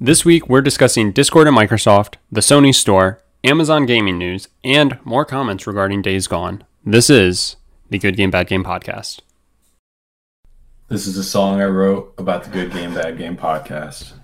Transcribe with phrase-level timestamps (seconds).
[0.00, 5.24] This week, we're discussing Discord and Microsoft, the Sony Store, Amazon gaming news, and more
[5.24, 6.64] comments regarding Days Gone.
[6.84, 7.54] This is
[7.90, 9.20] the Good Game Bad Game podcast.
[10.88, 14.14] This is a song I wrote about the Good Game Bad Game podcast.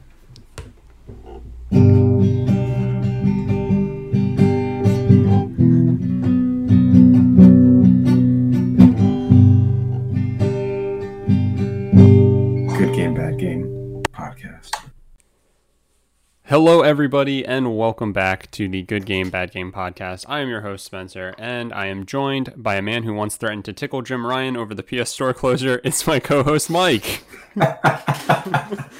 [16.50, 20.24] Hello, everybody, and welcome back to the Good Game Bad Game podcast.
[20.28, 23.64] I am your host, Spencer, and I am joined by a man who once threatened
[23.66, 25.80] to tickle Jim Ryan over the PS Store closure.
[25.84, 27.22] It's my co host, Mike.
[27.54, 28.90] that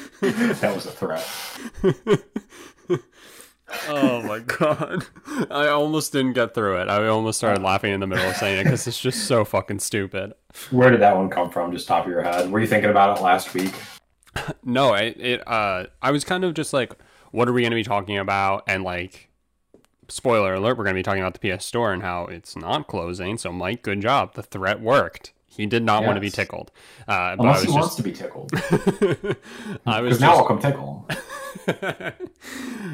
[0.63, 1.29] was a threat.
[3.89, 5.07] Oh my god.
[5.51, 6.89] I almost didn't get through it.
[6.89, 9.79] I almost started laughing in the middle of saying it because it's just so fucking
[9.81, 10.35] stupid.
[10.71, 11.73] Where did that one come from?
[11.73, 12.51] Just top of your head?
[12.51, 13.73] Were you thinking about it last week?
[14.65, 16.95] No, I it uh I was kind of just like,
[17.31, 18.65] what are we gonna be talking about?
[18.67, 19.29] And like
[20.09, 23.39] spoiler alert, we're gonna be talking about the PS Store and how it's not closing.
[23.39, 24.35] So Mike, good job.
[24.35, 25.33] The threat worked.
[25.47, 26.71] He did not want to be tickled.
[27.09, 28.51] Uh, but Unless I he was wants to be tickled.
[29.87, 31.09] I was Because now just, I'll come tickle
[31.67, 32.13] him.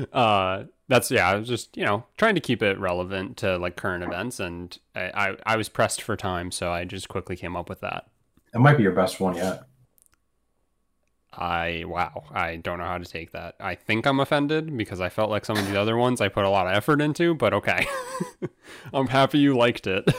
[0.12, 1.28] uh, that's yeah.
[1.28, 4.76] I was just you know trying to keep it relevant to like current events, and
[4.94, 8.08] I, I I was pressed for time, so I just quickly came up with that.
[8.54, 9.64] It might be your best one yet.
[11.36, 13.56] I wow, I don't know how to take that.
[13.60, 16.44] I think I'm offended because I felt like some of the other ones I put
[16.44, 17.86] a lot of effort into, but okay.
[18.94, 20.10] I'm happy you liked it.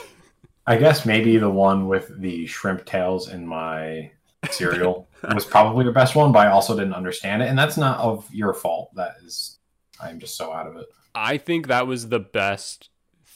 [0.66, 4.10] I guess maybe the one with the shrimp tails in my
[4.50, 7.48] cereal was probably the best one, but I also didn't understand it.
[7.48, 8.94] And that's not of your fault.
[8.94, 9.58] That is,
[10.00, 10.86] I'm just so out of it.
[11.14, 12.90] I think that was the best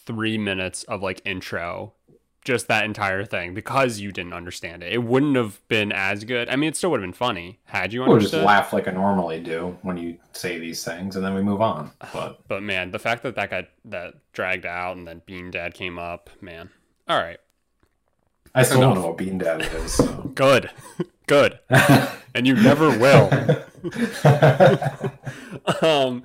[0.07, 1.95] 3 minutes of like intro
[2.45, 4.93] just that entire thing because you didn't understand it.
[4.93, 6.49] It wouldn't have been as good.
[6.49, 8.33] I mean, it still would have been funny had you Understood.
[8.33, 11.43] We'll just laugh like I normally do when you say these things, and then we
[11.43, 11.91] move on.
[12.13, 15.75] But But man, the fact that that got that dragged out and then Bean Dad
[15.75, 16.71] came up, man.
[17.09, 17.39] All right.
[18.55, 18.95] I still Enough.
[18.95, 19.95] don't know what Bean Dad is.
[19.95, 20.07] So.
[20.35, 20.71] Good.
[21.27, 21.59] Good.
[22.35, 23.31] And you never will.
[25.83, 26.23] um,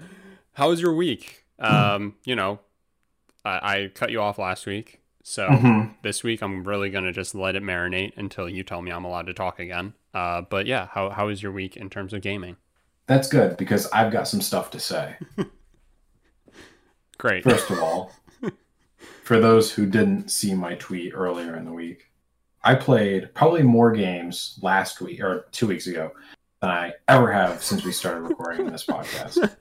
[0.53, 1.45] how was your week?
[1.59, 2.59] Um, you know,
[3.45, 3.49] I,
[3.83, 4.99] I cut you off last week,
[5.29, 5.93] so Mhm.
[6.03, 9.27] this week I'm really gonna just let it marinate until you tell me I'm allowed
[9.27, 9.93] to talk again.
[10.13, 12.55] Uh, but yeah, how how was your week in terms of gaming?
[13.07, 15.17] That's good because I've got some stuff to say.
[17.17, 17.43] Great.
[17.43, 18.13] First of all,
[19.23, 22.09] for those who didn't see my tweet earlier in the week,
[22.63, 26.11] I played probably more games last week or two weeks ago
[26.61, 29.55] than I ever have since we started recording this podcast.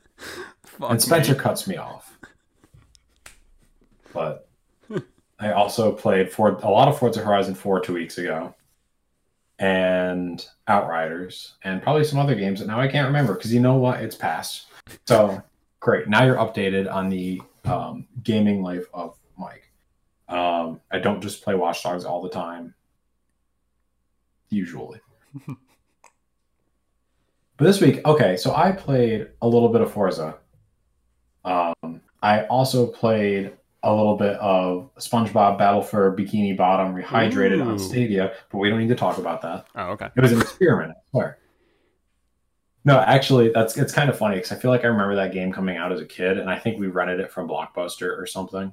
[0.65, 1.39] Fuck and Spencer me.
[1.39, 2.17] cuts me off.
[4.13, 4.46] But
[5.39, 8.55] I also played for a lot of Forza Horizon 4 two weeks ago,
[9.59, 13.77] and Outriders, and probably some other games that now I can't remember because you know
[13.77, 14.01] what?
[14.01, 14.67] It's past.
[15.07, 15.43] So
[15.81, 16.09] great.
[16.09, 19.71] Now you're updated on the um, gaming life of Mike.
[20.29, 22.75] Um, I don't just play Watch Dogs all the time,
[24.49, 25.01] usually.
[27.57, 30.37] But this week, okay, so I played a little bit of Forza.
[31.45, 33.53] Um, I also played
[33.87, 37.71] a little bit of SpongeBob Battle for Bikini Bottom Rehydrated Ooh.
[37.71, 39.67] on Stadia, but we don't need to talk about that.
[39.77, 40.09] Oh, okay.
[40.15, 41.39] It was an experiment, I swear.
[42.85, 45.53] No, actually, that's it's kind of funny because I feel like I remember that game
[45.53, 48.73] coming out as a kid, and I think we rented it from Blockbuster or something.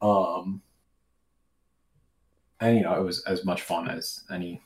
[0.00, 0.62] Um,
[2.60, 4.62] and you know, it was as much fun as any.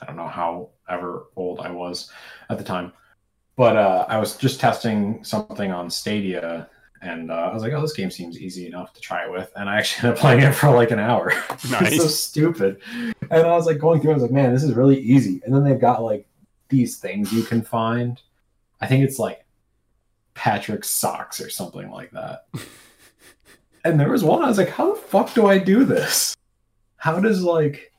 [0.00, 2.10] I don't know how ever old I was
[2.48, 2.92] at the time,
[3.56, 6.68] but uh, I was just testing something on Stadia,
[7.00, 9.50] and uh, I was like, "Oh, this game seems easy enough to try it with,"
[9.56, 11.32] and I actually ended up playing it for like an hour.
[11.70, 11.92] Nice.
[11.92, 12.80] it's so stupid.
[13.30, 15.42] And I was like going through, I was like, man, this is really easy.
[15.44, 16.26] And then they've got like
[16.68, 18.20] these things you can find.
[18.80, 19.44] I think it's like
[20.34, 22.46] Patrick's socks or something like that.
[23.84, 26.36] and there was one, I was like, how the fuck do I do this?
[26.96, 27.92] How does like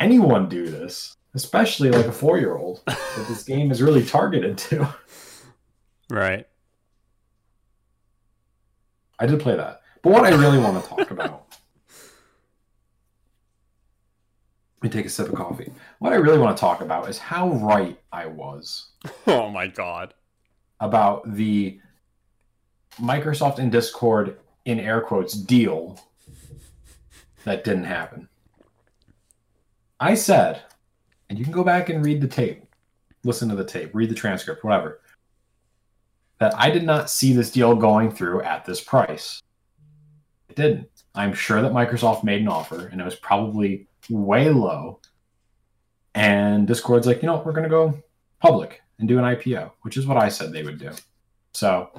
[0.00, 1.16] anyone do this?
[1.34, 4.94] Especially like a four year old that this game is really targeted to.
[6.10, 6.46] Right.
[9.18, 9.82] I did play that.
[10.02, 11.46] But what I really want to talk about.
[14.82, 15.72] Let me take a sip of coffee.
[15.98, 18.90] What I really want to talk about is how right I was
[19.26, 20.12] Oh my god.
[20.80, 21.80] about the
[23.00, 25.98] Microsoft and Discord in air quotes deal
[27.44, 28.28] that didn't happen.
[30.00, 30.62] I said,
[31.28, 32.62] and you can go back and read the tape,
[33.24, 35.00] listen to the tape, read the transcript, whatever,
[36.38, 39.42] that I did not see this deal going through at this price.
[40.48, 40.88] It didn't.
[41.14, 45.00] I'm sure that Microsoft made an offer and it was probably way low.
[46.14, 47.98] And Discord's like, you know, we're going to go
[48.40, 50.90] public and do an IPO, which is what I said they would do.
[51.52, 51.90] So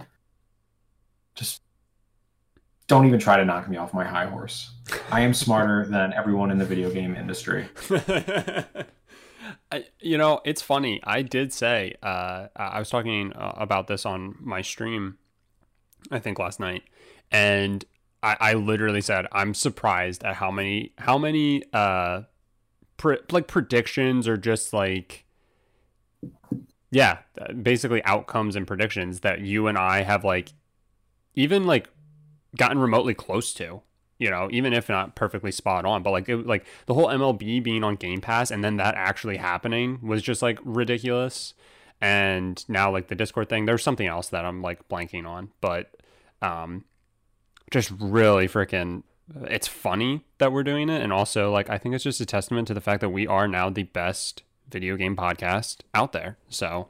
[1.33, 1.61] just
[2.87, 4.71] don't even try to knock me off my high horse.
[5.11, 7.67] I am smarter than everyone in the video game industry.
[9.99, 11.01] You know, it's funny.
[11.03, 15.17] I did say uh, I was talking uh, about this on my stream,
[16.11, 16.83] I think last night,
[17.31, 17.83] and
[18.23, 22.21] I, I literally said I'm surprised at how many how many uh,
[22.97, 25.25] pre- like predictions or just like
[26.91, 27.19] yeah,
[27.61, 30.53] basically outcomes and predictions that you and I have like
[31.33, 31.89] even like
[32.55, 33.81] gotten remotely close to
[34.17, 37.61] you know, even if not perfectly spot on, but like it, like the whole MLB
[37.61, 41.53] being on Game Pass and then that actually happening was just like ridiculous.
[42.01, 45.95] And now like the Discord thing, there's something else that I'm like blanking on, but
[46.41, 46.85] um
[47.71, 49.03] just really freaking
[49.45, 52.67] it's funny that we're doing it and also like I think it's just a testament
[52.67, 56.37] to the fact that we are now the best video game podcast out there.
[56.47, 56.89] So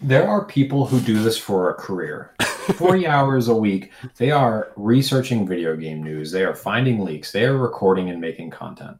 [0.00, 2.34] there are people who do this for a career.
[2.76, 3.92] 40 hours a week.
[4.16, 6.32] They are researching video game news.
[6.32, 7.32] They are finding leaks.
[7.32, 8.96] They are recording and making content.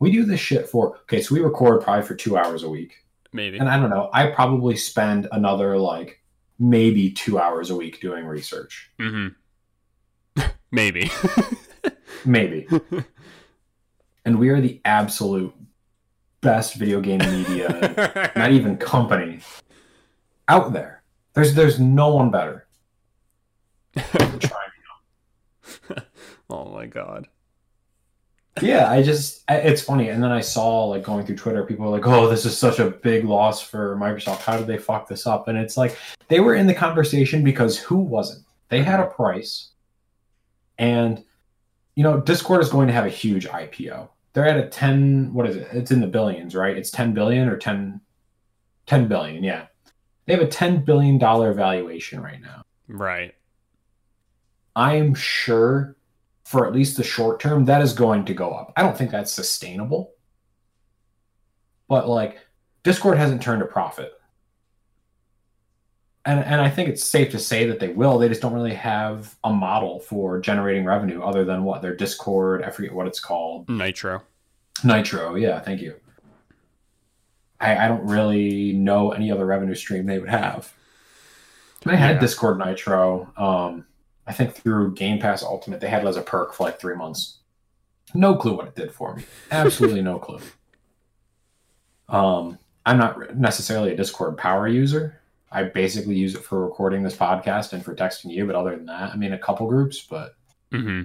[0.00, 3.04] We do this shit for, okay, so we record probably for two hours a week.
[3.32, 3.58] Maybe.
[3.58, 6.20] And I don't know, I probably spend another like
[6.58, 8.90] maybe two hours a week doing research.
[9.00, 10.42] Mm-hmm.
[10.70, 11.10] maybe.
[12.24, 12.66] maybe.
[14.24, 15.54] and we are the absolute
[16.42, 19.40] best video game media, not even company
[20.48, 21.02] out there.
[21.34, 22.66] There's there's no one better.
[26.50, 27.28] oh my god.
[28.62, 31.90] Yeah, I just it's funny, and then I saw like going through Twitter, people were
[31.90, 34.38] like, "Oh, this is such a big loss for Microsoft.
[34.38, 35.98] How did they fuck this up?" And it's like
[36.28, 38.44] they were in the conversation because who wasn't?
[38.68, 39.70] They had a price,
[40.78, 41.24] and
[41.96, 44.08] you know, Discord is going to have a huge IPO.
[44.34, 45.34] They're at a ten.
[45.34, 45.68] What is it?
[45.72, 46.76] It's in the billions, right?
[46.76, 48.00] It's ten billion or 10,
[48.86, 49.42] 10 billion.
[49.42, 49.66] Yeah,
[50.26, 52.64] they have a ten billion dollar valuation right now.
[52.88, 53.34] Right.
[54.76, 55.96] I am sure
[56.44, 58.72] for at least the short term that is going to go up.
[58.76, 60.12] I don't think that's sustainable.
[61.88, 62.38] But like
[62.82, 64.12] Discord hasn't turned a profit.
[66.26, 68.18] And and I think it's safe to say that they will.
[68.18, 72.62] They just don't really have a model for generating revenue other than what their Discord,
[72.62, 73.68] I forget what it's called.
[73.68, 74.22] Nitro.
[74.82, 75.94] Nitro, yeah, thank you.
[77.60, 80.72] I, I don't really know any other revenue stream they would have.
[81.84, 82.20] They had yeah.
[82.20, 83.32] Discord Nitro.
[83.36, 83.86] Um,
[84.26, 86.96] I think through Game Pass Ultimate, they had it as a perk for like three
[86.96, 87.38] months.
[88.14, 89.24] No clue what it did for me.
[89.50, 90.40] Absolutely no clue.
[92.08, 95.20] Um, I'm not necessarily a Discord power user.
[95.50, 98.46] I basically use it for recording this podcast and for texting you.
[98.46, 100.34] But other than that, I mean, a couple groups, but
[100.72, 101.02] mm-hmm.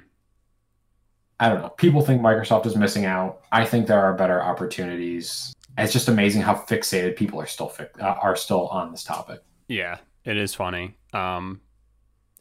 [1.40, 1.70] I don't know.
[1.70, 3.42] People think Microsoft is missing out.
[3.52, 5.54] I think there are better opportunities.
[5.84, 9.42] It's just amazing how fixated people are still fi- uh, are still on this topic.
[9.68, 10.96] Yeah, it is funny.
[11.14, 11.62] Um,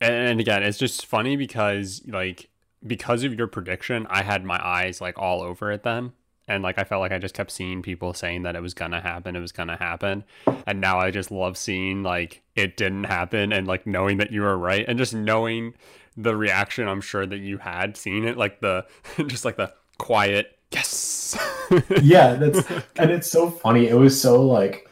[0.00, 2.50] and again, it's just funny because like
[2.86, 6.12] because of your prediction, I had my eyes like all over it then.
[6.46, 9.00] And like I felt like I just kept seeing people saying that it was gonna
[9.00, 10.24] happen, it was gonna happen.
[10.66, 14.42] And now I just love seeing like it didn't happen and like knowing that you
[14.42, 15.74] were right and just knowing
[16.16, 18.86] the reaction I'm sure that you had seeing it, like the
[19.26, 21.17] just like the quiet yes.
[22.02, 23.88] yeah, that's and it's so funny.
[23.88, 24.88] It was so like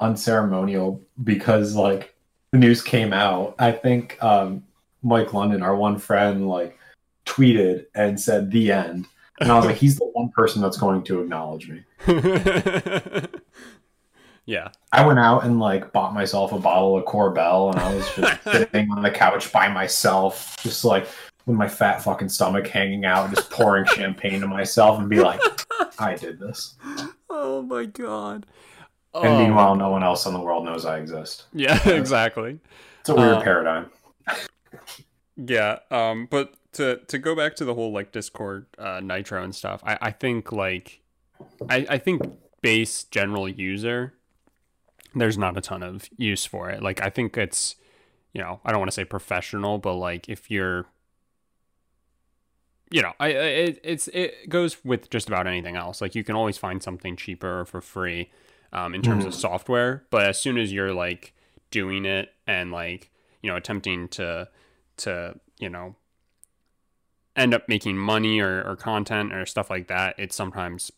[0.00, 2.14] unceremonial because like
[2.52, 4.62] the news came out, I think um,
[5.02, 6.78] Mike London, our one friend, like
[7.26, 9.06] tweeted and said the end.
[9.40, 11.82] And I was like, he's the one person that's going to acknowledge me.
[14.46, 14.68] yeah.
[14.92, 18.42] I went out and like bought myself a bottle of Korbel and I was just
[18.44, 21.08] sitting on the couch by myself, just like
[21.46, 25.40] with my fat fucking stomach hanging out, just pouring champagne to myself and be like,
[25.98, 26.76] I did this.
[27.28, 28.46] Oh my god.
[29.14, 29.38] And oh.
[29.38, 31.44] meanwhile, no one else in the world knows I exist.
[31.52, 32.58] Yeah, exactly.
[33.00, 33.90] It's a weird uh, paradigm.
[35.36, 39.54] yeah, um, but to to go back to the whole like Discord uh, Nitro and
[39.54, 41.00] stuff, I, I think like
[41.68, 42.22] I, I think
[42.60, 44.14] base general user,
[45.14, 46.82] there's not a ton of use for it.
[46.82, 47.76] Like I think it's
[48.32, 50.86] you know, I don't want to say professional, but like if you're
[52.94, 56.00] you know, I it, it's it goes with just about anything else.
[56.00, 58.30] Like you can always find something cheaper or for free
[58.72, 59.26] um, in terms mm.
[59.26, 60.04] of software.
[60.10, 61.34] But as soon as you're like
[61.72, 63.10] doing it and like
[63.42, 64.48] you know attempting to
[64.98, 65.96] to you know
[67.34, 70.92] end up making money or, or content or stuff like that, it sometimes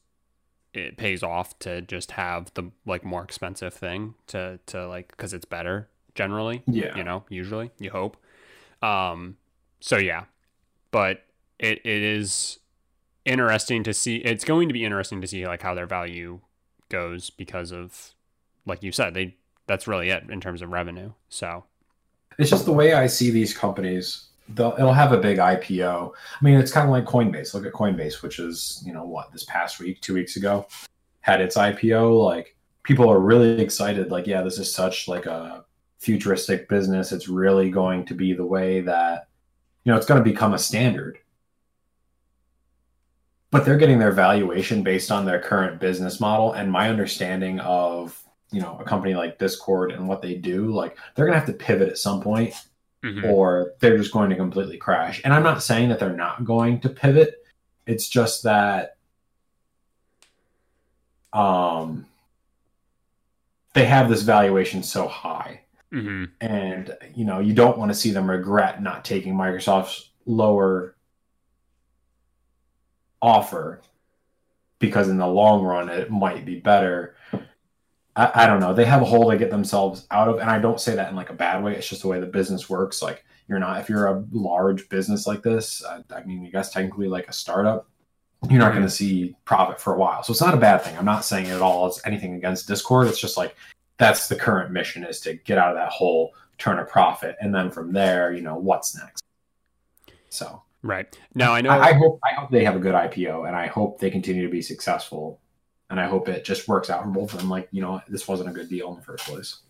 [0.74, 5.32] it pays off to just have the like more expensive thing to to like because
[5.32, 6.62] it's better generally.
[6.66, 8.18] Yeah, you know, usually you hope.
[8.82, 9.38] Um,
[9.80, 10.24] so yeah,
[10.90, 11.22] but
[11.58, 12.58] it it is
[13.25, 14.16] interesting to see.
[14.16, 16.40] It's going to be interesting to see like how their value
[16.88, 18.14] goes because of
[18.66, 19.36] like you said, they
[19.66, 21.12] that's really it in terms of revenue.
[21.28, 21.64] So
[22.38, 24.25] it's just the way I see these companies.
[24.48, 26.12] They'll, it'll have a big IPO.
[26.12, 27.52] I mean, it's kind of like Coinbase.
[27.52, 30.66] Look at Coinbase, which is you know what this past week, two weeks ago,
[31.20, 32.25] had its IPO.
[32.25, 34.10] Like people are really excited.
[34.10, 35.64] Like, yeah, this is such like a
[35.98, 37.10] futuristic business.
[37.10, 39.28] It's really going to be the way that
[39.84, 41.18] you know it's going to become a standard.
[43.56, 48.22] But they're getting their valuation based on their current business model, and my understanding of
[48.52, 51.54] you know a company like Discord and what they do, like they're gonna have to
[51.54, 52.52] pivot at some point,
[53.02, 53.25] mhm.
[53.25, 55.22] or they're just going to completely crash.
[55.25, 57.46] And I'm not saying that they're not going to pivot.
[57.86, 58.98] It's just that
[61.32, 62.04] um
[63.72, 65.62] they have this valuation so high
[65.94, 66.28] Mhm.
[66.42, 70.95] and you know you don't want to see them regret not taking Microsoft's lower
[73.23, 73.80] offer
[74.78, 77.16] because in the long run it might be better.
[78.14, 78.75] I, I don't know.
[78.75, 81.16] They have a hole they get themselves out of, and I don't say that in
[81.16, 81.75] like a bad way.
[81.75, 83.02] It's just the way the business works.
[83.02, 85.85] Like you're not if you're a large business like this.
[85.85, 87.88] I, I mean, you guys technically like a startup.
[88.50, 90.96] You're not going to see profit for a while, so it's not a bad thing.
[90.96, 93.08] I'm not saying at all it's anything against Discord.
[93.08, 93.56] It's just like
[93.96, 97.54] that's the current mission is to get out of that hole, turn a profit, and
[97.54, 99.23] then from there, you know, what's next.
[100.28, 101.06] So Right.
[101.34, 103.66] Now I know I, I hope I hope they have a good IPO, and I
[103.66, 105.40] hope they continue to be successful,
[105.90, 107.50] and I hope it just works out for both of them.
[107.50, 109.60] Like you know, this wasn't a good deal in the first place.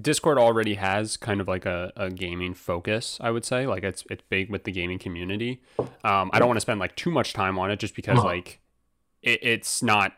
[0.00, 3.66] Discord already has kind of like a, a gaming focus, I would say.
[3.66, 5.60] Like it's it's big with the gaming community.
[6.02, 8.28] Um, I don't want to spend like too much time on it just because Uh-huh.
[8.28, 8.60] like
[9.22, 10.14] it, it's not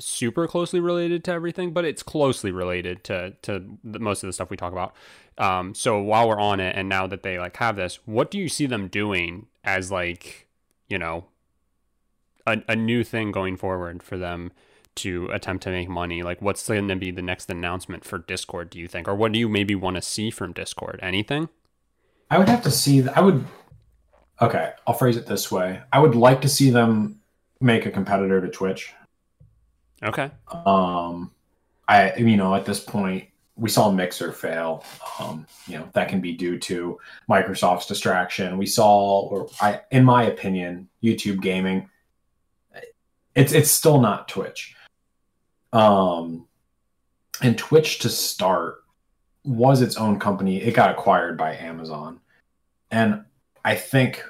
[0.00, 4.32] super closely related to everything, but it's closely related to to the, most of the
[4.32, 4.94] stuff we talk about.
[5.38, 8.38] Um, so while we're on it, and now that they like have this, what do
[8.38, 10.48] you see them doing as like
[10.88, 11.26] you know
[12.46, 14.52] a, a new thing going forward for them
[14.96, 16.22] to attempt to make money?
[16.22, 19.06] Like, what's going to be the next announcement for Discord, do you think?
[19.06, 20.98] Or what do you maybe want to see from Discord?
[21.02, 21.48] Anything?
[22.30, 23.06] I would have to see.
[23.08, 23.44] I would.
[24.40, 25.80] Okay, I'll phrase it this way.
[25.92, 27.20] I would like to see them
[27.60, 28.92] make a competitor to Twitch.
[30.02, 30.30] Okay.
[30.50, 31.30] Um,
[31.88, 34.84] I you know at this point we saw Mixer fail.
[35.18, 36.98] Um, you know that can be due to
[37.28, 38.58] Microsoft's distraction.
[38.58, 41.88] We saw, or I, in my opinion, YouTube gaming.
[43.34, 44.74] It's it's still not Twitch.
[45.72, 46.46] Um,
[47.42, 48.84] and Twitch to start
[49.44, 50.60] was its own company.
[50.62, 52.20] It got acquired by Amazon,
[52.90, 53.24] and
[53.64, 54.24] I think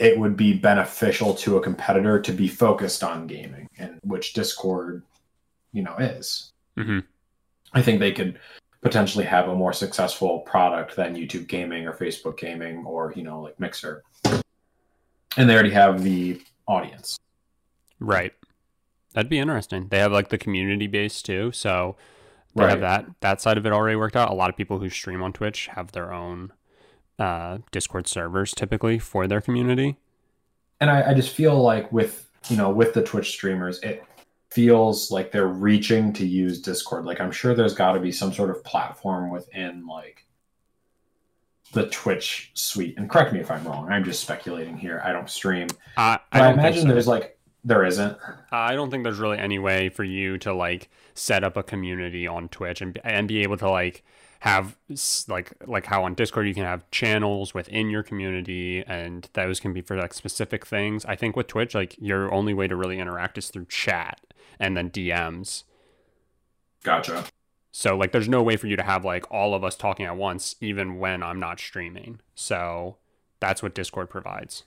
[0.00, 5.02] it would be beneficial to a competitor to be focused on gaming, and which Discord,
[5.72, 6.50] you know, is.
[6.78, 7.00] Mm-hmm.
[7.74, 8.40] I think they could
[8.80, 13.42] potentially have a more successful product than YouTube Gaming or Facebook Gaming or you know
[13.42, 17.18] like Mixer, and they already have the audience.
[18.00, 18.32] Right.
[19.12, 19.88] That'd be interesting.
[19.88, 21.96] They have like the community base too, so
[22.54, 24.30] they have that that side of it already worked out.
[24.30, 26.52] A lot of people who stream on Twitch have their own
[27.20, 29.96] uh, Discord servers typically for their community.
[30.80, 34.04] and I, I just feel like with you know with the Twitch streamers, it
[34.50, 37.04] feels like they're reaching to use Discord.
[37.04, 40.26] Like I'm sure there's got to be some sort of platform within like
[41.72, 42.94] the Twitch suite.
[42.96, 43.88] And correct me if I'm wrong.
[43.90, 45.00] I'm just speculating here.
[45.04, 46.88] I don't stream, I, I, don't think imagine so.
[46.88, 48.16] there's like there isn't.
[48.50, 52.26] I don't think there's really any way for you to like set up a community
[52.26, 54.02] on Twitch and and be able to like
[54.40, 54.76] have
[55.28, 59.72] like like how on Discord you can have channels within your community and those can
[59.72, 61.04] be for like specific things.
[61.04, 64.20] I think with Twitch like your only way to really interact is through chat
[64.58, 65.64] and then DMs.
[66.82, 67.24] Gotcha.
[67.70, 70.16] So like there's no way for you to have like all of us talking at
[70.16, 72.20] once even when I'm not streaming.
[72.34, 72.96] So
[73.40, 74.64] that's what Discord provides.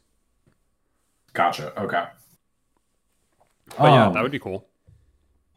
[1.34, 1.78] Gotcha.
[1.82, 2.06] Okay.
[3.78, 4.68] But yeah, Um, that would be cool.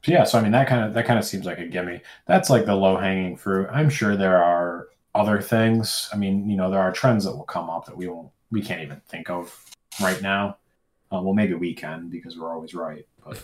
[0.06, 2.00] Yeah, so I mean that kind of that kind of seems like a gimme.
[2.26, 3.68] That's like the low hanging fruit.
[3.70, 6.08] I'm sure there are other things.
[6.12, 8.62] I mean, you know, there are trends that will come up that we won't we
[8.62, 9.64] can't even think of
[10.00, 10.58] right now.
[11.12, 13.06] Uh, well, maybe we can because we're always right.
[13.24, 13.42] But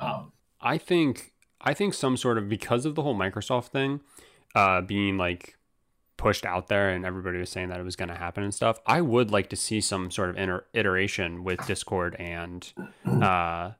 [0.00, 4.00] um, I think I think some sort of because of the whole Microsoft thing
[4.54, 5.56] uh, being like
[6.16, 8.78] pushed out there and everybody was saying that it was going to happen and stuff.
[8.86, 12.72] I would like to see some sort of inter- iteration with Discord and
[13.04, 13.72] uh,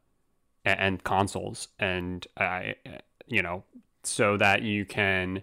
[0.65, 1.69] and consoles.
[1.79, 2.77] And I
[3.27, 3.65] you know
[4.03, 5.43] so that you can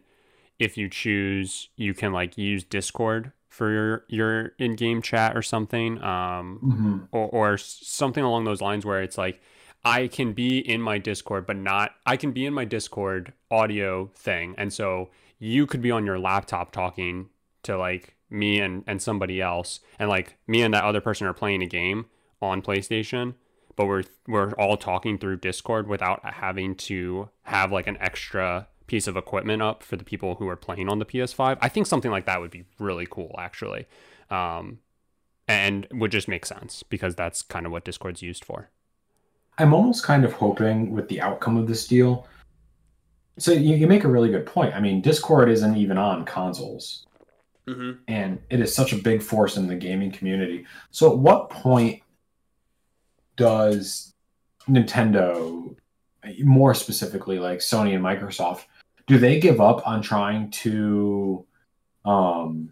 [0.58, 6.02] if you choose you can like use Discord for your your in-game chat or something
[6.04, 7.08] um mhm.
[7.12, 9.42] or, or something along those lines where it's like
[9.84, 14.12] I can be in my Discord, but not I can be in my Discord audio
[14.16, 15.10] thing, and so
[15.40, 17.30] you could be on your laptop talking
[17.64, 21.34] to like me and and somebody else, and like me and that other person are
[21.34, 22.08] playing a game
[22.42, 23.36] on PlayStation,
[23.80, 29.08] but we're we're all talking through Discord without having to have like an extra piece
[29.08, 31.58] of equipment up for the people who are playing on the PS5.
[31.62, 33.86] I think something like that would be really cool, actually,
[34.30, 34.80] um,
[35.48, 38.70] and would just make sense because that's kind of what Discord's used for.
[39.58, 42.28] I'm almost kind of hoping with the outcome of this deal.
[43.38, 44.76] So you, you make a really good point.
[44.76, 47.06] I mean, Discord isn't even on consoles,
[47.66, 47.92] Mm-hmm.
[48.10, 50.66] and it is such a big force in the gaming community.
[50.90, 52.02] So, at what point
[53.40, 54.14] does
[54.68, 55.76] Nintendo,
[56.44, 58.66] more specifically like Sony and Microsoft,
[59.08, 61.46] do they give up on trying to
[62.04, 62.72] um,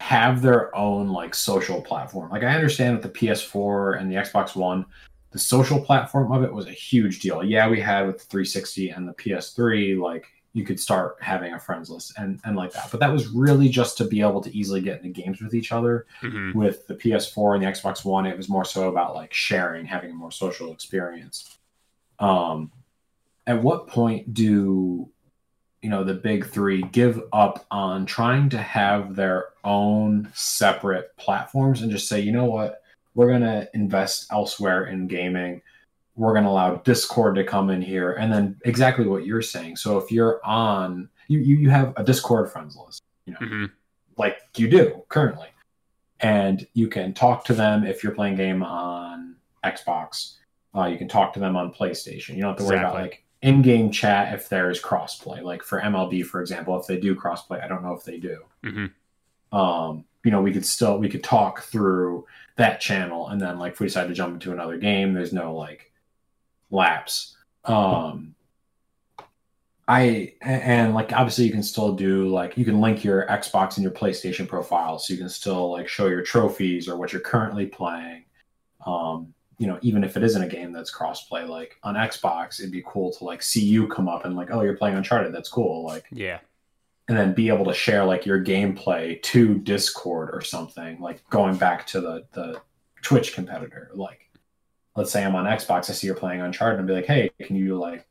[0.00, 2.30] have their own like social platform?
[2.30, 4.86] Like, I understand with the PS4 and the Xbox One,
[5.30, 7.44] the social platform of it was a huge deal.
[7.44, 10.26] Yeah, we had with the 360 and the PS3, like
[10.56, 12.90] you could start having a friends list and, and like that.
[12.90, 15.70] But that was really just to be able to easily get into games with each
[15.70, 16.06] other.
[16.22, 16.58] Mm-hmm.
[16.58, 20.12] With the PS4 and the Xbox One, it was more so about like sharing, having
[20.12, 21.58] a more social experience.
[22.18, 22.72] Um,
[23.46, 25.10] at what point do
[25.82, 31.82] you know the big three give up on trying to have their own separate platforms
[31.82, 32.80] and just say, you know what,
[33.14, 35.60] we're gonna invest elsewhere in gaming
[36.16, 39.76] we're going to allow discord to come in here and then exactly what you're saying.
[39.76, 43.64] So if you're on you you, you have a discord friends list you know Mm-hmm.
[44.16, 45.48] like you do currently.
[46.20, 50.36] And you can talk to them if you're playing game on xbox.
[50.74, 52.36] Uh, you can talk to them on playstation.
[52.36, 55.42] You don't have to worry about like in-game chat if there's crossplay.
[55.42, 58.38] Like for mlb for example if they do crossplay i don't know if they do.
[58.64, 59.58] Mm-hmm.
[59.58, 63.74] um, you know, we could still we could talk through that channel, and then like
[63.74, 65.92] if we decide to jump into another game, there's no like
[66.70, 67.36] lapse.
[67.64, 68.34] Um,
[69.88, 73.76] I and, and like obviously you can still do like you can link your Xbox
[73.76, 77.22] and your PlayStation profile, so you can still like show your trophies or what you're
[77.22, 78.24] currently playing.
[78.84, 82.72] Um, you know, even if it isn't a game that's crossplay, like on Xbox, it'd
[82.72, 85.32] be cool to like see you come up and like, oh, you're playing Uncharted.
[85.32, 85.84] That's cool.
[85.84, 86.40] Like, Yeah.
[87.08, 91.56] and then be able to share like your gameplay to Discord or something, like going
[91.56, 92.60] back to the the
[93.02, 93.90] Twitch competitor.
[93.94, 94.25] Like,
[94.96, 97.56] let's say I'm on Xbox, I see you're playing Uncharted, and be like, hey, can
[97.56, 98.06] you like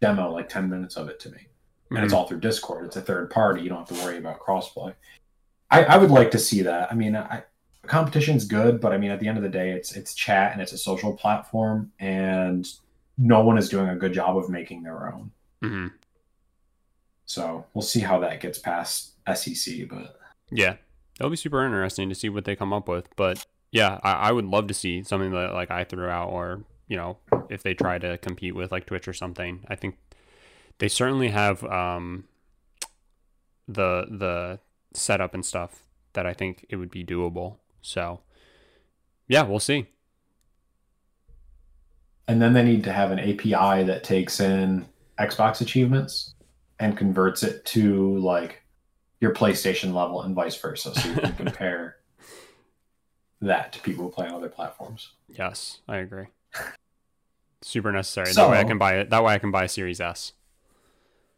[0.00, 1.46] demo like ten minutes of it to me?
[1.90, 2.16] And it's Mhm.
[2.16, 2.84] all through Discord.
[2.86, 3.62] It's a third party.
[3.62, 4.94] You don't have to worry about crossplay.
[5.70, 6.90] I, I would like to see that.
[6.92, 7.44] I mean, I,
[7.86, 10.60] competition's good, but I mean, at the end of the day, it's it's chat and
[10.60, 12.66] it's a social platform, and
[13.16, 15.30] no one is doing a good job of making their own.
[15.62, 15.92] Mhm.
[17.26, 19.84] So we'll see how that gets past SEC.
[19.84, 20.18] But
[20.50, 20.76] Yeah,
[21.18, 23.08] it'll be super interesting to see what they come up with.
[23.16, 26.64] But yeah, I, I would love to see something that like I threw out, or
[26.86, 29.64] you know, if they try to compete with like Twitch or something.
[29.68, 29.96] I think
[30.78, 32.24] they certainly have um,
[33.66, 34.58] the the
[34.94, 35.82] setup and stuff
[36.14, 37.56] that I think it would be doable.
[37.82, 38.20] So
[39.28, 39.88] yeah, we'll see.
[42.28, 44.86] and then they need to have an API that takes in
[45.18, 46.34] Xbox achievements
[46.78, 48.62] and converts it to like
[49.20, 51.96] your PlayStation level and vice versa, so you can compare
[53.40, 55.12] that to people who play on other platforms.
[55.28, 56.26] Yes, I agree.
[57.62, 58.32] Super necessary.
[58.32, 59.10] So- that way I can buy it.
[59.10, 60.32] That way I can buy Series S.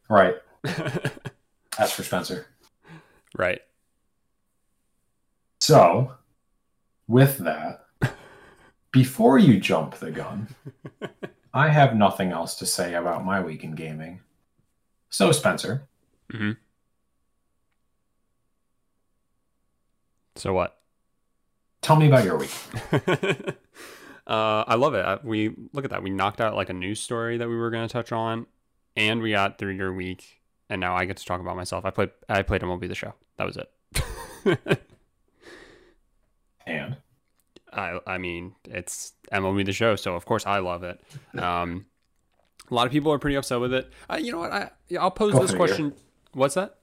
[0.09, 0.37] Right.
[0.63, 2.47] That's for Spencer.
[3.37, 3.61] right.
[5.61, 6.15] So,
[7.07, 7.85] with that,
[8.93, 10.49] before you jump the gun,
[11.55, 14.21] I have nothing else to say about my week in gaming.
[15.11, 15.87] So, Spencer,
[16.31, 16.53] Hmm.
[20.37, 20.80] So what?
[21.83, 22.51] Tell me about your week.
[24.27, 25.05] uh, I love it.
[25.05, 26.03] I, we look at that.
[26.03, 28.47] We knocked out like a news story that we were going to touch on,
[28.97, 31.85] and we got through your week, and now I get to talk about myself.
[31.85, 32.11] I played.
[32.29, 33.15] I played MLB the Show.
[33.37, 34.81] That was it.
[36.67, 36.99] And
[37.73, 37.99] I.
[38.07, 41.01] I mean, it's MLB the Show, so of course I love it.
[41.37, 41.87] Um,
[42.71, 43.91] a lot of people are pretty upset with it.
[44.09, 44.53] Uh, you know what?
[44.53, 45.67] I I'll pose Go this figure.
[45.67, 45.95] question.
[46.33, 46.77] What's that?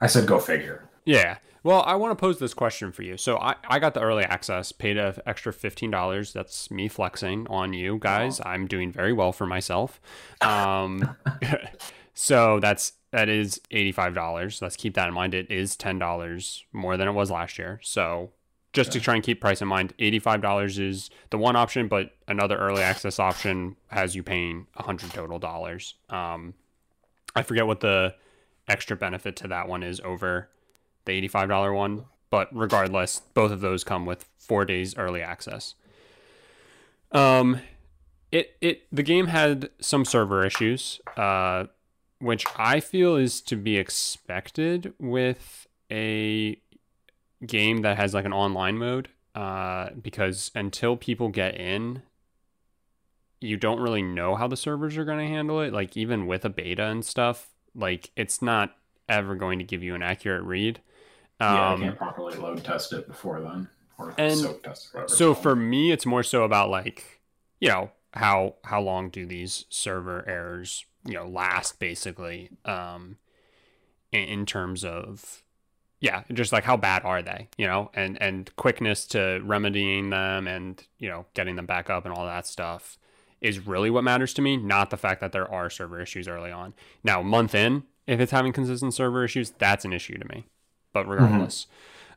[0.00, 0.88] I said, go figure.
[1.04, 1.38] Yeah.
[1.68, 3.18] Well, I want to pose this question for you.
[3.18, 6.32] So I, I got the early access, paid an extra fifteen dollars.
[6.32, 8.40] That's me flexing on you guys.
[8.42, 10.00] I'm doing very well for myself.
[10.40, 11.14] Um,
[12.14, 14.62] so that's that is eighty five dollars.
[14.62, 15.34] Let's keep that in mind.
[15.34, 17.80] It is ten dollars more than it was last year.
[17.82, 18.30] So
[18.72, 21.86] just to try and keep price in mind, eighty five dollars is the one option,
[21.86, 25.96] but another early access option has you paying hundred total dollars.
[26.08, 26.54] Um,
[27.36, 28.14] I forget what the
[28.66, 30.48] extra benefit to that one is over
[31.08, 32.04] the $85 one.
[32.30, 35.74] But regardless, both of those come with four days early access.
[37.10, 37.60] Um,
[38.30, 41.64] it it the game had some server issues, uh,
[42.20, 46.60] which I feel is to be expected with a
[47.46, 49.08] game that has like an online mode.
[49.34, 52.02] Uh, because until people get in,
[53.40, 55.72] you don't really know how the servers are going to handle it.
[55.72, 58.76] Like even with a beta and stuff, like it's not
[59.08, 60.80] ever going to give you an accurate read.
[61.40, 65.10] Yeah, I Um, can't properly load test it before then, or And soak test it.
[65.10, 67.20] so for me, it's more so about like,
[67.60, 73.18] you know, how how long do these server errors, you know, last basically, um,
[74.12, 75.42] in, in terms of,
[76.00, 80.46] yeah, just like how bad are they, you know, and and quickness to remedying them
[80.48, 82.98] and you know getting them back up and all that stuff
[83.40, 86.50] is really what matters to me, not the fact that there are server issues early
[86.50, 86.74] on.
[87.04, 90.46] Now, month in, if it's having consistent server issues, that's an issue to me.
[90.92, 91.66] But regardless,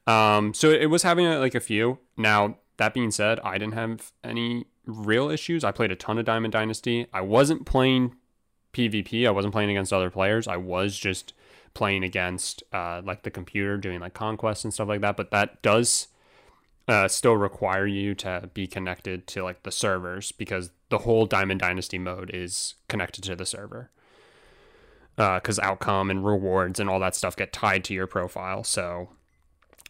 [0.07, 1.99] um, so it was having uh, like a few.
[2.17, 5.63] Now that being said, I didn't have any real issues.
[5.63, 7.07] I played a ton of Diamond Dynasty.
[7.13, 8.15] I wasn't playing
[8.73, 9.27] PvP.
[9.27, 10.47] I wasn't playing against other players.
[10.47, 11.34] I was just
[11.73, 15.17] playing against uh, like the computer, doing like conquests and stuff like that.
[15.17, 16.07] But that does
[16.88, 21.60] uh, still require you to be connected to like the servers because the whole Diamond
[21.60, 23.91] Dynasty mode is connected to the server.
[25.15, 28.63] Because outcome and rewards and all that stuff get tied to your profile.
[28.63, 29.10] So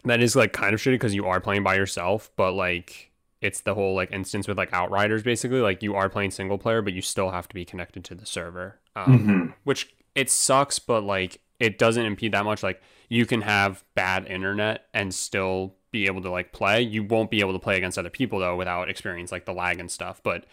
[0.04, 3.60] that is like kind of shitty because you are playing by yourself, but like it's
[3.60, 5.60] the whole like instance with like Outriders basically.
[5.60, 8.26] Like you are playing single player, but you still have to be connected to the
[8.26, 8.78] server.
[8.94, 9.54] Um, Mhm.
[9.64, 12.62] which it sucks, but like it doesn't impede that much.
[12.62, 16.82] Like you can have bad internet and still be able to like play.
[16.82, 19.78] You won't be able to play against other people though without experience like the lag
[19.80, 20.20] and stuff.
[20.22, 20.44] But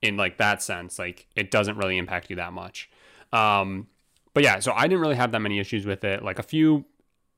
[0.00, 2.88] in like that sense, like it doesn't really impact you that much.
[3.32, 3.88] Um,
[4.34, 6.22] but yeah, so I didn't really have that many issues with it.
[6.22, 6.84] Like a few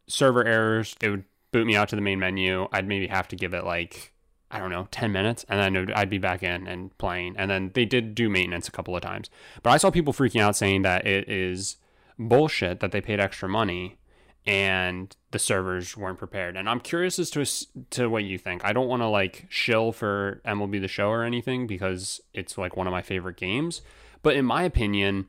[0.07, 2.69] server errors, it would boot me out to the main menu.
[2.73, 4.13] I'd maybe have to give it like
[4.51, 7.35] I don't know, 10 minutes, and then I'd be back in and playing.
[7.37, 9.29] And then they did do maintenance a couple of times.
[9.65, 11.77] But I saw people freaking out saying that it is
[12.21, 13.99] bullshit that they paid extra money
[14.47, 16.57] and the servers weren't prepared.
[16.57, 17.45] And I'm curious as to
[17.91, 18.65] to what you think.
[18.65, 22.77] I don't want to like shill for MLB the Show or anything because it's like
[22.77, 23.83] one of my favorite games.
[24.23, 25.27] But in my opinion,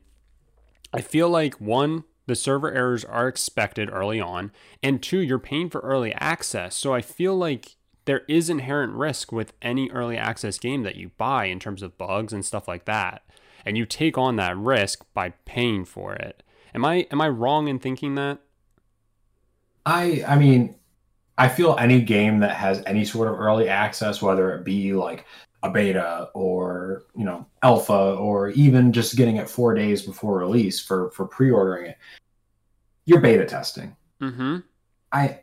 [0.92, 5.70] I feel like one, the server errors are expected early on, and two, you're paying
[5.70, 6.74] for early access.
[6.76, 11.10] So I feel like there is inherent risk with any early access game that you
[11.18, 13.22] buy in terms of bugs and stuff like that.
[13.64, 16.44] And you take on that risk by paying for it.
[16.74, 18.38] Am I am I wrong in thinking that?
[19.84, 20.76] I I mean,
[21.36, 25.26] I feel any game that has any sort of early access, whether it be like
[25.62, 30.80] a beta or you know alpha or even just getting it four days before release
[30.80, 31.98] for for pre-ordering it,
[33.04, 33.96] you're beta testing.
[34.20, 34.58] Mm-hmm.
[35.12, 35.40] I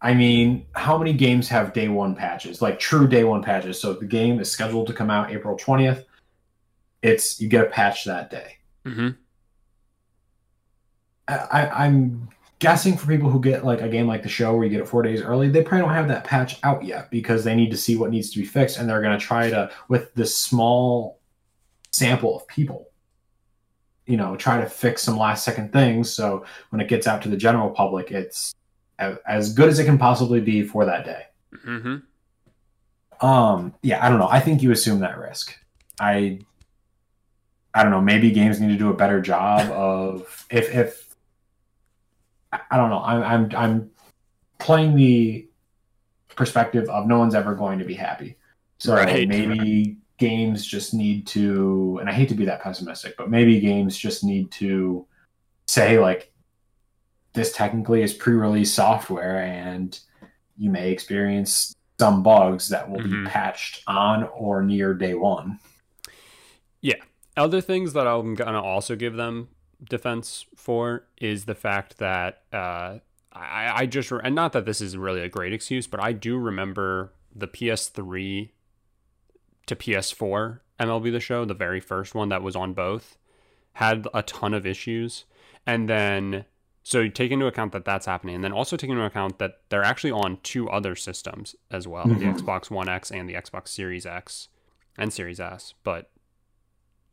[0.00, 3.80] I mean, how many games have day one patches, like true day one patches?
[3.80, 6.04] So the game is scheduled to come out April twentieth.
[7.02, 8.58] It's you get a patch that day.
[8.84, 9.08] Mm-hmm.
[11.28, 14.64] I, I, I'm guessing for people who get like a game like the show where
[14.64, 17.44] you get it four days early, they probably don't have that patch out yet because
[17.44, 19.70] they need to see what needs to be fixed, and they're going to try to
[19.88, 21.20] with this small
[21.90, 22.88] sample of people,
[24.06, 26.12] you know, try to fix some last second things.
[26.12, 28.54] So when it gets out to the general public, it's
[28.98, 31.22] as good as it can possibly be for that day.
[31.66, 33.26] Mm-hmm.
[33.26, 34.28] Um, yeah, I don't know.
[34.28, 35.56] I think you assume that risk.
[36.00, 36.40] I
[37.74, 41.03] I don't know, maybe games need to do a better job of if if
[42.70, 43.00] I don't know.
[43.02, 43.90] I'm I'm I'm
[44.58, 45.48] playing the
[46.36, 48.36] perspective of no one's ever going to be happy.
[48.78, 49.28] So Right.
[49.28, 53.96] maybe games just need to and I hate to be that pessimistic, but maybe games
[53.96, 55.06] just need to
[55.66, 56.32] say like
[57.32, 59.98] this technically is pre-release software and
[60.56, 63.24] you may experience some bugs that will Mhm.
[63.24, 65.58] be patched on or near day one.
[66.80, 66.96] Yeah.
[67.36, 69.48] Other things that I'm gonna also give them
[69.88, 72.98] defense for is the fact that uh,
[73.32, 76.12] I, I just re- and not that this is really a great excuse, but I
[76.12, 78.50] do remember the PS3
[79.66, 83.16] to PS4 MLB The Show, the very first one that was on both,
[83.74, 85.24] had a ton of issues,
[85.66, 86.44] and then
[86.82, 89.82] so take into account that that's happening, and then also take into account that they're
[89.82, 92.38] actually on two other systems as well, the Mhm.
[92.38, 94.48] Xbox One X and the Xbox Series X
[94.98, 96.10] and Series S, but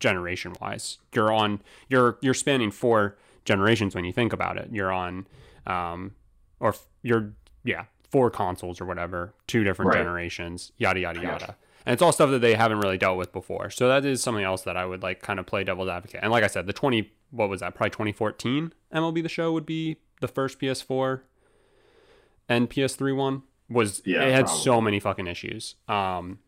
[0.02, 0.98] generation wise.
[1.14, 4.68] You're on you're you're spanning four generations when you think about it.
[4.72, 5.26] You're on
[5.66, 6.12] um
[6.60, 7.32] or f- you're
[7.64, 9.98] yeah, four consoles or whatever, two different Right.
[10.00, 11.56] generations, yada yada yada.
[11.86, 13.70] And it's all stuff that they haven't really dealt with before.
[13.70, 16.20] So that is something else that I would like kind of play devil's advocate.
[16.22, 17.74] And like I said, the 20 what was that?
[17.74, 21.20] Probably 2014 MLB the show would be the first PS4
[22.48, 24.62] and PS3 one was Yeah, it had probably.
[24.62, 25.76] so many fucking issues.
[25.88, 26.38] Um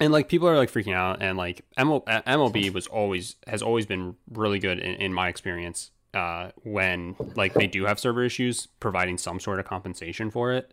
[0.00, 3.86] and like people are like freaking out and like ML, MLB was always has always
[3.86, 8.66] been really good in, in my experience uh when like they do have server issues
[8.80, 10.72] providing some sort of compensation for it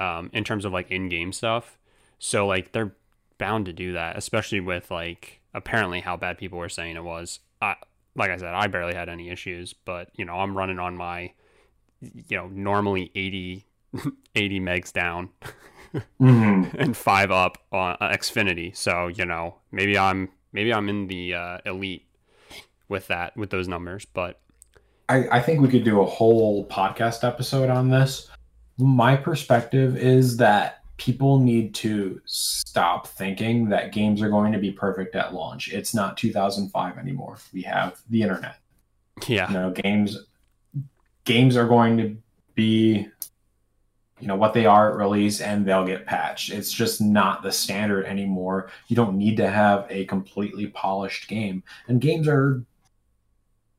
[0.00, 1.78] um in terms of like in-game stuff
[2.18, 2.92] so like they're
[3.38, 7.40] bound to do that especially with like apparently how bad people were saying it was.
[7.62, 7.76] I,
[8.16, 11.32] like I said, I barely had any issues, but you know, I'm running on my,
[12.00, 13.64] you know, normally 80,
[14.34, 15.30] 80 megs down
[16.20, 16.76] Mm-hmm.
[16.78, 18.76] and five up on uh, Xfinity.
[18.76, 22.06] So you know, maybe I'm maybe I'm in the uh, elite
[22.88, 24.40] with that with those numbers, but
[25.08, 28.30] I, I think we could do a whole podcast episode on this.
[28.78, 34.70] My perspective is that people need to stop thinking that games are going to be
[34.70, 35.72] perfect at launch.
[35.72, 37.36] It's not 2005 anymore.
[37.52, 38.56] We have the internet.
[39.26, 40.18] yeah, You know, games
[41.24, 42.16] games are going to
[42.54, 43.08] be
[44.20, 46.52] you know what they are at release and they'll get patched.
[46.52, 48.70] It's just not the standard anymore.
[48.88, 51.62] You don't need to have a completely polished game.
[51.88, 52.64] And games are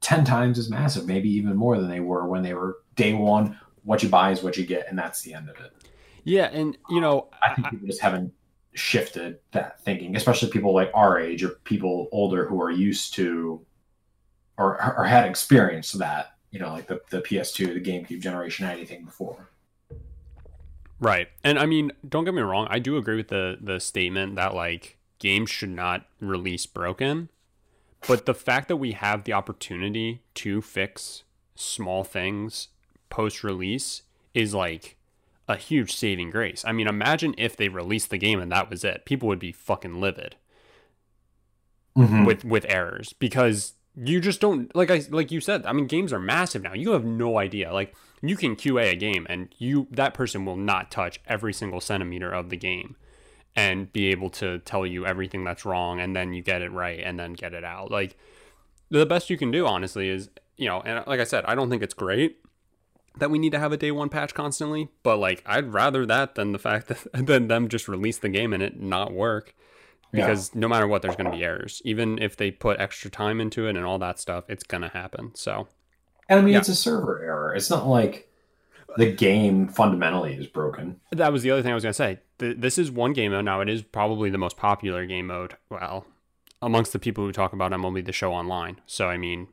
[0.02, 3.58] 10 times as massive, maybe even more than they were when they were day one.
[3.84, 5.72] What you buy is what you get, and that's the end of it.
[6.24, 8.34] yeah, and you know, I think people just haven't
[8.74, 13.66] shifted that thinking, especially people like our age or people older who are used to
[14.58, 19.06] or, or had experience that, you know, like the, the PS2, the GameCube generation, anything
[19.06, 19.50] before.
[21.00, 21.28] Right.
[21.44, 24.54] And I mean, don't get me wrong, I do agree with the the statement that
[24.56, 27.30] like games should not release broken.
[28.08, 31.24] But the fact that we have the opportunity to fix
[31.56, 32.68] small things
[33.10, 34.04] post release
[34.34, 34.98] is like
[35.48, 36.64] a huge saving grace.
[36.68, 39.06] I mean, imagine if they released the game and that was it.
[39.06, 40.36] People would be fucking livid
[41.98, 42.26] Mm-hmm.
[42.26, 45.66] with with errors because you just don't like I like you said.
[45.66, 46.74] I mean, games are massive now.
[46.74, 47.74] You have no idea.
[47.74, 51.82] Like you can QA a game and you that person will not touch every single
[51.82, 52.96] centimeter of the game
[53.56, 57.00] and be able to tell you everything that's wrong and then you get it right
[57.00, 57.90] and then get it out.
[57.90, 58.18] Like
[58.90, 61.70] the best you can do honestly is, you know, and like I said, I don't
[61.70, 62.38] think it's great
[63.18, 66.36] that we need to have a day one patch constantly, but like I'd rather that
[66.36, 69.56] than the fact that than them just release the game and it not work
[70.16, 73.40] because no matter what there's going to be errors even if they put extra time
[73.42, 75.68] into it and all that stuff it's going to happen so
[76.30, 76.60] And I mean, Yeah.
[76.60, 77.54] it's a server error.
[77.54, 78.28] It's not like
[78.98, 81.00] the game fundamentally is broken.
[81.12, 83.32] that was the other thing i was going to say Th- this is one game
[83.34, 86.06] mode now it is probably the most popular game mode well
[86.62, 89.48] amongst the people who talk about mlb the show online so i mean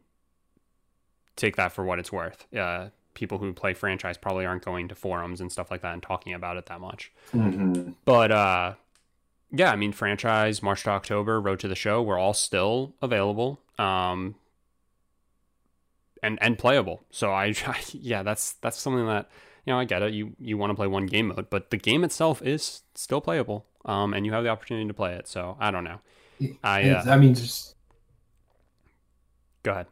[1.37, 4.95] take that for what it's worth uh, people who play franchise probably aren't going to
[4.95, 7.93] forums and stuff like that and talking about it that much Mm-hmm.
[8.05, 8.75] But uh
[9.53, 13.61] yeah, I mean franchise, March to October, Road to the Show, we're all still available.
[13.79, 14.37] Um
[16.23, 17.05] and and playable.
[17.11, 17.55] So I,
[17.93, 19.31] yeah, that's that's something that
[19.67, 20.13] you know, I get it.
[20.13, 23.67] You you want to play one game mode, but the game itself is still playable.
[23.85, 25.29] Um and you have the opportunity to play it.
[25.29, 26.01] So I don't know.
[26.65, 27.77] I uh, I mean, just
[29.63, 29.87] go ahead.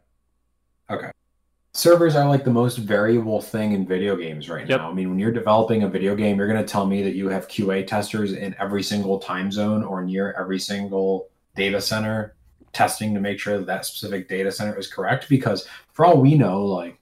[1.72, 4.80] Servers are like the most variable thing in video games right Yep.
[4.80, 4.90] now.
[4.90, 7.28] I mean, when you're developing a video game, you're going to tell me that you
[7.28, 12.35] have QA testers in every single time zone or near every single data center
[12.72, 16.37] testing to make sure that that specific data center is correct because for all we
[16.37, 16.98] know like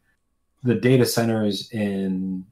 [0.62, 2.44] the data centers in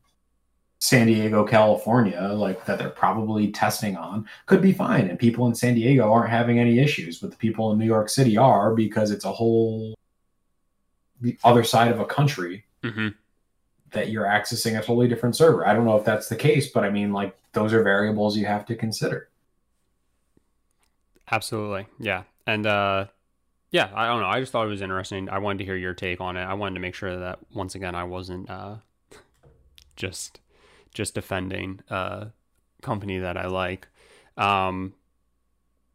[0.78, 5.08] San Diego, California, like that they're probably testing on, could be fine.
[5.08, 8.08] And people in San Diego aren't having any issues, but the people in New York
[8.10, 9.94] City are because it's a whole
[11.20, 13.14] the other side of a country Mhm.
[13.92, 15.66] that you're accessing a totally different server.
[15.66, 18.46] I don't know if that's the case, but I mean, like, those are variables you
[18.46, 19.28] have to consider.
[21.30, 21.86] Absolutely.
[21.98, 22.24] Yeah.
[22.46, 23.06] And uh
[23.72, 24.28] yeah, I don't know.
[24.28, 25.28] I just thought it was interesting.
[25.28, 26.44] I wanted to hear your take on it.
[26.44, 28.76] I wanted to make sure that once again I wasn't uh
[29.96, 30.40] just
[30.94, 32.28] just defending a
[32.82, 33.88] company that I like.
[34.36, 34.94] Um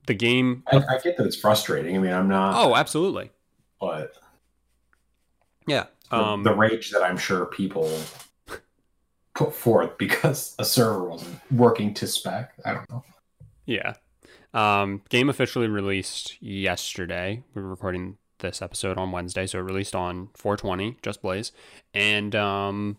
[0.07, 1.95] the game I, I get that it's frustrating.
[1.95, 3.29] I mean, I'm not, Oh, absolutely.
[3.79, 4.13] but
[5.71, 5.85] Yeah.
[6.09, 7.89] the, Um the rage that I'm sure people
[9.33, 13.03] put forth because a server wasn't working to spec, I don't know.
[13.65, 13.93] Yeah.
[14.53, 17.43] Um, game officially released yesterday.
[17.53, 21.53] We're recording this episode on Wednesday, so it released on 420, Just Blaze.
[21.93, 22.97] And um,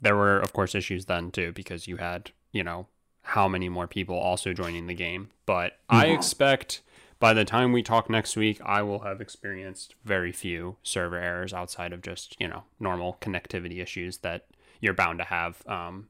[0.00, 2.88] there were, of course, issues then too, because you had, you know,
[3.22, 5.30] how many more people also joining the game.
[5.46, 6.14] But I Mhm.
[6.16, 6.82] expect
[7.24, 11.54] by the time we talk next week, I will have experienced very few server errors
[11.54, 14.44] outside of just, you know, normal connectivity issues that
[14.78, 16.08] you're bound to have um,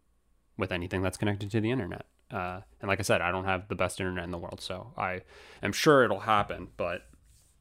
[0.58, 2.06] with anything that's connected to the internet.
[2.32, 4.92] Uh, and like I said, I don't have the best internet in the world, so
[4.98, 5.20] I
[5.62, 6.70] am sure it'll happen.
[6.76, 7.02] But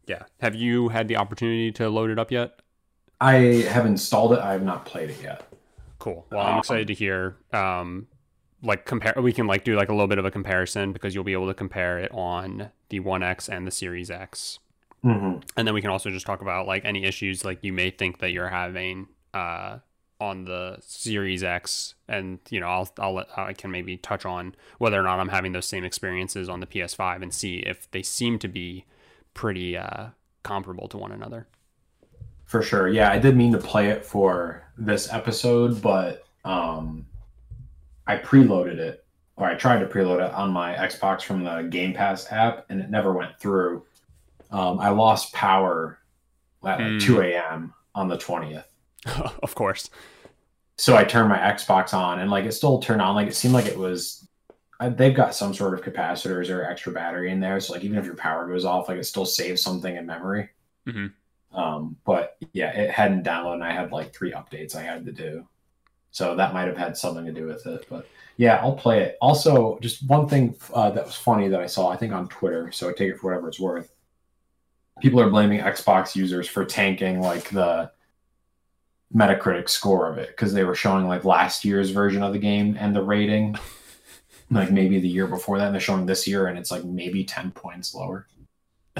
[0.07, 2.59] yeah, have you had the opportunity to load it up yet?
[3.21, 3.33] I
[3.69, 4.39] have installed it.
[4.39, 5.47] I have not played it yet.
[5.99, 6.25] Cool.
[6.31, 7.37] Well, I'm Um, excited to hear.
[7.53, 8.07] Um,
[8.63, 11.23] like compare, we can like do like a little bit of a comparison because you'll
[11.23, 14.59] be able to compare it on the One X and the Series X,
[15.03, 15.39] Mm-hmm.
[15.57, 18.19] and then we can also just talk about like any issues like you may think
[18.19, 19.79] that you're having uh,
[20.21, 24.55] on the Series X, and you know I'll I'll let, I can maybe touch on
[24.77, 28.01] whether or not I'm having those same experiences on the PS5 and see if they
[28.01, 28.85] seem to be
[29.33, 30.07] pretty uh,
[30.43, 31.47] comparable to one another.
[32.45, 37.07] For sure, yeah, I did mean to play it for this episode, but um,
[38.07, 39.05] I preloaded it,
[39.37, 42.79] or I tried to preload it on my Xbox from the Game Pass app, and
[42.81, 43.85] it never went through.
[44.51, 45.99] Um, I lost power
[46.65, 46.97] at like Hmm.
[46.99, 47.73] 2 a.m.
[47.95, 48.65] on the 20th.
[49.43, 49.89] of course.
[50.77, 53.15] so I turned my Xbox on and like it still turned on.
[53.15, 54.27] Like it seemed like it was.
[54.79, 57.97] I, they've got some sort of capacitors or extra battery in there, so like even
[57.97, 60.49] if your power goes off, like it still saves something in memory.
[60.87, 61.13] Mhm.
[61.53, 63.55] Um, but yeah, it hadn't downloaded.
[63.55, 65.47] and I had like three updates I had to do,
[66.13, 67.87] so that might have had something to do with it.
[67.89, 69.17] But yeah, I'll play it.
[69.19, 72.71] Also, just one thing uh, that was funny that I saw, I think on Twitter.
[72.71, 73.91] So I take it for whatever it's worth.
[75.01, 77.91] People are blaming Xbox users for tanking like the
[79.13, 82.77] Metacritic score of it because they were showing like last year's version of the game
[82.79, 83.57] and the rating,
[84.51, 85.65] like maybe the year before that.
[85.65, 88.27] And they're showing this year and it's like maybe 10 points lower.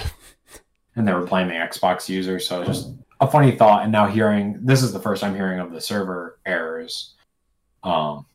[0.95, 2.47] and they were blaming Xbox users.
[2.47, 2.89] So just
[3.23, 3.83] a funny thought.
[3.83, 7.13] And now hearing this is the first I'm hearing of the server errors.
[7.83, 8.25] Um,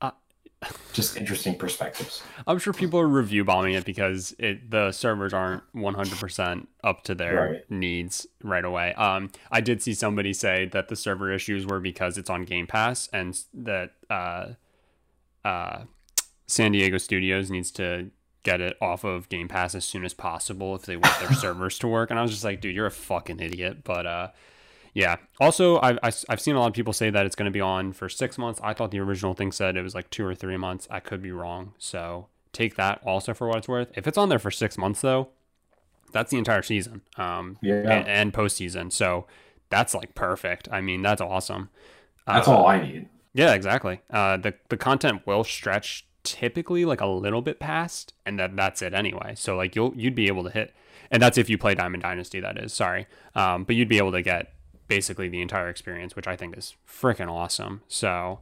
[0.00, 0.10] Uh,
[0.92, 2.22] just interesting perspectives.
[2.46, 7.14] I'm sure people are review bombing it because it the servers aren't 100% up to
[7.14, 7.70] their Right.
[7.70, 8.94] needs right away.
[8.94, 12.66] Um, I did see somebody say that the server issues were because it's on Game
[12.66, 14.48] Pass and that uh,
[15.44, 15.82] uh,
[16.46, 18.10] San Diego Studios needs to
[18.42, 21.78] get it off of Game Pass as soon as possible if they want their servers
[21.80, 22.10] to work.
[22.10, 23.84] And I was just like, dude, you're a fucking idiot.
[23.84, 24.28] But uh,
[24.94, 25.16] yeah.
[25.40, 27.92] Also, I've, I've seen a lot of people say that it's going to be on
[27.92, 28.60] for six months.
[28.62, 30.88] I thought the original thing said it was like two or three months.
[30.90, 31.74] I could be wrong.
[31.78, 33.90] So take that also for what it's worth.
[33.94, 35.28] If it's on there for six months, though,
[36.12, 37.74] that's the entire season um, Yeah.
[37.74, 38.90] and, and postseason.
[38.92, 39.26] So
[39.68, 40.68] that's like perfect.
[40.72, 41.68] I mean, that's awesome.
[42.26, 43.08] That's Uh, all I need.
[43.34, 44.00] Yeah, exactly.
[44.10, 48.82] Uh, the the content will stretch typically like a little bit past, and that that's
[48.82, 49.34] it anyway.
[49.36, 50.74] So like you'll you'd be able to hit,
[51.10, 52.40] and that's if you play Diamond Dynasty.
[52.40, 54.52] That is sorry, um, but you'd be able to get
[54.88, 57.82] basically the entire experience, which I think is freaking awesome.
[57.88, 58.40] So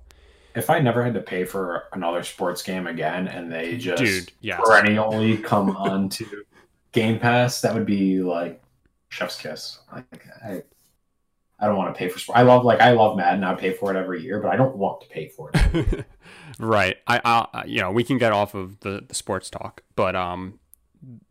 [0.55, 4.33] If I never had to pay for another sports game again and they just dude,
[4.40, 6.25] yes, perennially come onto
[6.92, 8.62] Game Pass, that would be like
[9.11, 9.81] chef's kiss.
[9.92, 10.62] Like I,
[11.59, 12.38] I don't want to pay for sport.
[12.38, 13.44] I love like I love Madden.
[13.44, 16.07] I pay for it every year, but I don't want to pay for it.
[16.59, 16.97] right.
[17.07, 20.59] I, I, you know, we can get off of the, the sports talk, but um,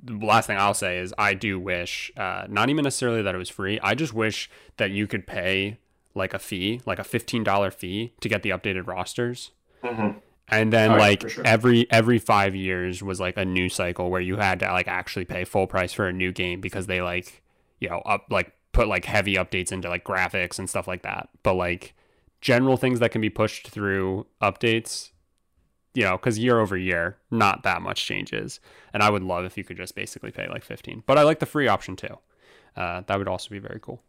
[0.03, 3.37] the last thing I'll say is I do wish, uh, not even necessarily that it
[3.37, 3.79] was free.
[3.81, 5.77] I just wish that you could pay
[6.13, 9.51] like a fee, like a fifteen dollar fee, to get the updated rosters,
[9.83, 11.45] and then Oh, like for sure.
[11.45, 15.25] every every five years was like a new cycle where you had to like actually
[15.25, 17.43] pay full price for a new game because they like
[17.79, 21.29] you know up like put like heavy updates into like graphics and stuff like that.
[21.43, 21.93] But like
[22.41, 25.11] general things that can be pushed through updates,
[25.95, 28.59] you know, because year over year, not that much changes.
[28.93, 31.03] And I would love if you could just basically pay like 15.
[31.07, 32.19] But I like the free option too.
[32.75, 34.03] Uh, that would also be very cool.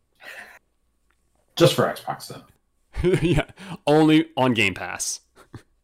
[1.55, 3.09] Just for Xbox though.
[3.23, 3.47] yeah,
[3.87, 5.21] only on Game Pass.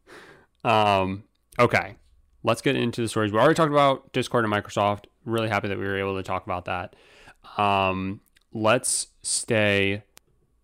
[0.65, 1.23] um,
[1.57, 1.95] okay,
[2.43, 3.31] let's get into the stories.
[3.31, 5.05] We already talked about Discord and Microsoft.
[5.25, 6.95] Really happy that we were able to talk about that.
[7.57, 8.19] Um,
[8.51, 10.03] let's stay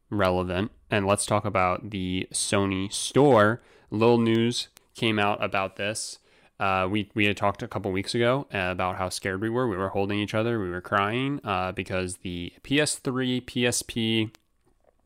[0.10, 3.62] relevant and let's talk about the Sony store.
[3.90, 4.68] Little news
[5.00, 6.20] came out about this.
[6.60, 9.68] Uh, we we had talked a couple weeks ago uh, about how scared we were.
[9.68, 10.60] We were holding each other.
[10.60, 14.36] We were crying uh, because the PS3, PSP,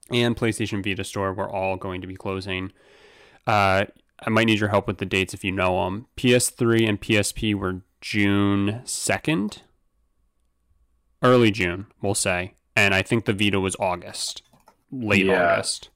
[0.09, 2.71] and PlayStation Vita store were all going to be closing.
[3.45, 3.85] Uh,
[4.25, 6.07] I might need your help with the dates if you know them.
[6.17, 9.59] PS3 and PSP were June 2nd,
[11.21, 12.53] early June, we'll say.
[12.75, 14.41] And I think the Vita was August,
[14.91, 15.53] late Yeah.
[15.53, 15.89] August.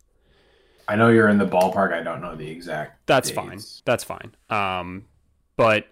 [0.87, 1.91] I know you're in the ballpark.
[1.91, 3.05] I don't know the exact.
[3.07, 3.35] That's dates.
[3.35, 3.61] fine.
[3.85, 4.35] That's fine.
[4.49, 5.05] Um,
[5.55, 5.87] but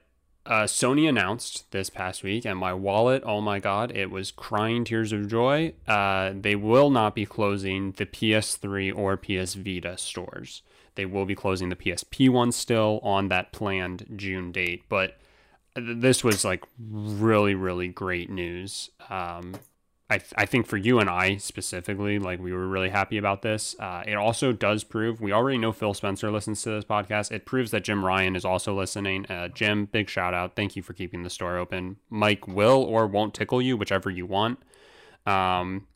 [0.45, 4.85] uh, Sony announced this past week, and my wallet, oh my god, it was crying
[4.85, 5.73] tears of joy.
[5.87, 10.61] Uh, they will not be closing the PS3 or PS Vita stores.
[10.93, 14.83] They will be closing the PSP one still on that planned June date.
[14.87, 15.17] But
[15.75, 18.91] th- this was like really, really great news.
[19.09, 19.55] Um,
[20.07, 23.41] I, th- I think for you and I specifically, like we were really happy about
[23.41, 23.75] this.
[23.79, 27.31] Uh, it also does prove we already know Phil Spencer listens to this podcast.
[27.31, 29.25] It proves that Jim Ryan is also listening.
[29.25, 30.55] Uh, Jim, big shout out.
[30.55, 31.97] Thank you for keeping the store open.
[32.09, 34.59] Mike will or won't tickle you, whichever you want.
[35.25, 35.87] Um,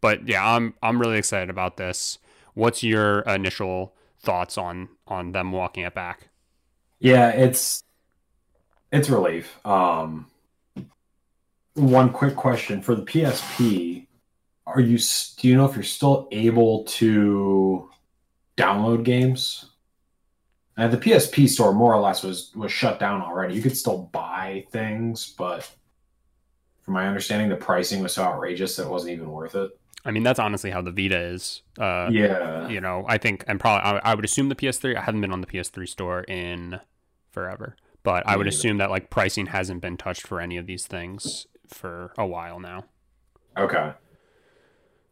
[0.00, 2.18] but yeah, I'm I'm really excited about this.
[2.54, 6.28] What's your initial thoughts on on them walking it back?
[7.00, 7.82] Yeah, it's
[8.92, 9.58] it's relief.
[9.66, 10.26] Um,
[11.74, 14.06] one quick question for the PSP.
[14.66, 14.98] are you?
[15.38, 17.90] Do you know if you're still able to
[18.56, 19.66] download games?
[20.76, 23.54] And the PSP store more or less was was shut down already.
[23.54, 25.70] You could still buy things, but
[26.82, 29.70] from my understanding, the pricing was so outrageous that it wasn't even worth it.
[30.04, 31.62] I mean, that's honestly how the Vita is.
[31.78, 34.96] Uh, yeah, You know, I think, and probably, I, I would assume the PS3.
[34.96, 36.80] I haven't been on the PS3 store in
[37.30, 40.88] forever, but I would assume that like pricing hasn't been touched for any of these
[40.88, 42.84] things for a while now.
[43.56, 43.92] Okay.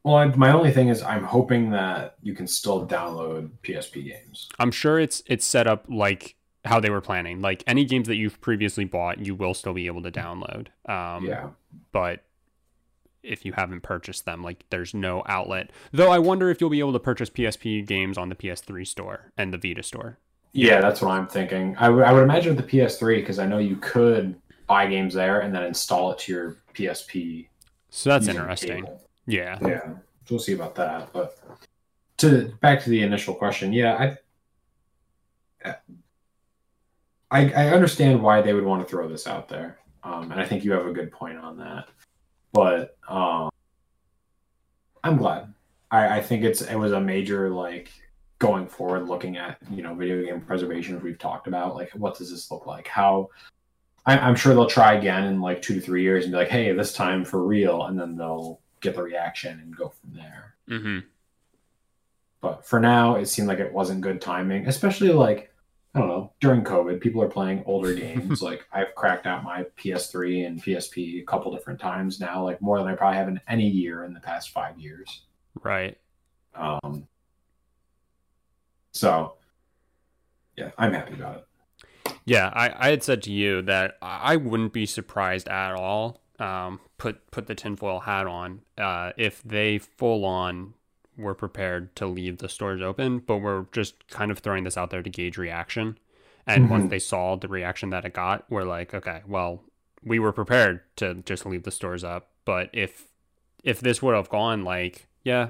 [0.03, 4.49] Well, I, my only thing is, I'm hoping that you can still download PSP games.
[4.59, 7.41] I'm sure it's it's set up like how they were planning.
[7.41, 10.69] Like any games that you've previously bought, you will still be able to download.
[10.89, 11.51] Um, yeah.
[11.93, 12.25] But
[13.23, 15.71] if you haven't purchased them, like there's no outlet.
[15.93, 19.33] Though I wonder if you'll be able to purchase PSP games on the PS3 store
[19.37, 20.19] and the Vita store.
[20.53, 21.77] Yeah, that's what I'm thinking.
[21.79, 24.35] I would I would imagine the PS3 because I know you could
[24.71, 27.49] buy games there and then install it to your PSP.
[27.89, 28.85] So that's interesting.
[28.85, 29.03] cable.
[29.27, 29.59] Yeah.
[29.61, 29.99] Yeah, so
[30.31, 31.13] we'll see about that.
[31.13, 31.37] But
[32.19, 34.17] to back to the initial question, yeah,
[35.65, 35.77] I
[37.33, 40.47] I, I understand why they would want to throw this out there, um, and I
[40.47, 41.89] think you have a good point on that.
[42.53, 43.51] But um,
[45.03, 45.53] I'm glad.
[45.91, 47.91] I, I think it's it was a major like
[48.39, 51.75] going forward, looking at you know video game preservation as we've talked about.
[51.75, 52.87] Like, what does this look like?
[52.87, 53.29] How
[54.07, 56.49] I, I'm sure they'll try again in like two to three years and be like,
[56.49, 60.55] hey, this time for real, and then they'll get the reaction and go from there.
[60.69, 60.99] hmm
[62.41, 65.53] But for now, it seemed like it wasn't good timing, especially like
[65.95, 67.01] I don't know during COVID.
[67.01, 68.41] People are playing older games.
[68.43, 72.79] like I've cracked out my PS3 and PSP a couple different times now, like more
[72.79, 75.23] than I probably have in any year in the past five years.
[75.63, 75.99] Right.
[76.55, 77.07] Um,
[78.93, 79.35] so
[80.57, 81.47] yeah, I'm happy about it.
[82.31, 86.21] Yeah, I, I had said to you that I wouldn't be surprised at all.
[86.39, 88.61] Um, put put the tinfoil hat on.
[88.79, 90.75] Uh, if they full on
[91.19, 94.91] were prepared to leave the stores open, but we're just kind of throwing this out
[94.91, 95.99] there to gauge reaction.
[96.47, 96.91] And once Mhm.
[96.91, 99.65] they saw the reaction that it got, we're like, okay, well,
[100.05, 102.31] we were prepared to just leave the stores up.
[102.45, 103.09] But if
[103.65, 105.49] if this would have gone like, yeah,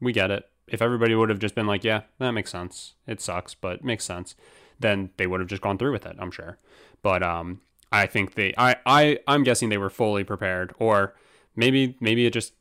[0.00, 0.48] we get it.
[0.66, 2.94] If everybody would have just been like, yeah, that makes sense.
[3.06, 4.34] It sucks, but makes sense
[4.80, 6.58] then they would have just gone through with it, I'm sure.
[7.02, 7.60] But um
[7.92, 11.14] I think they I, I I'm guessing they were fully prepared or
[11.54, 12.52] maybe maybe it just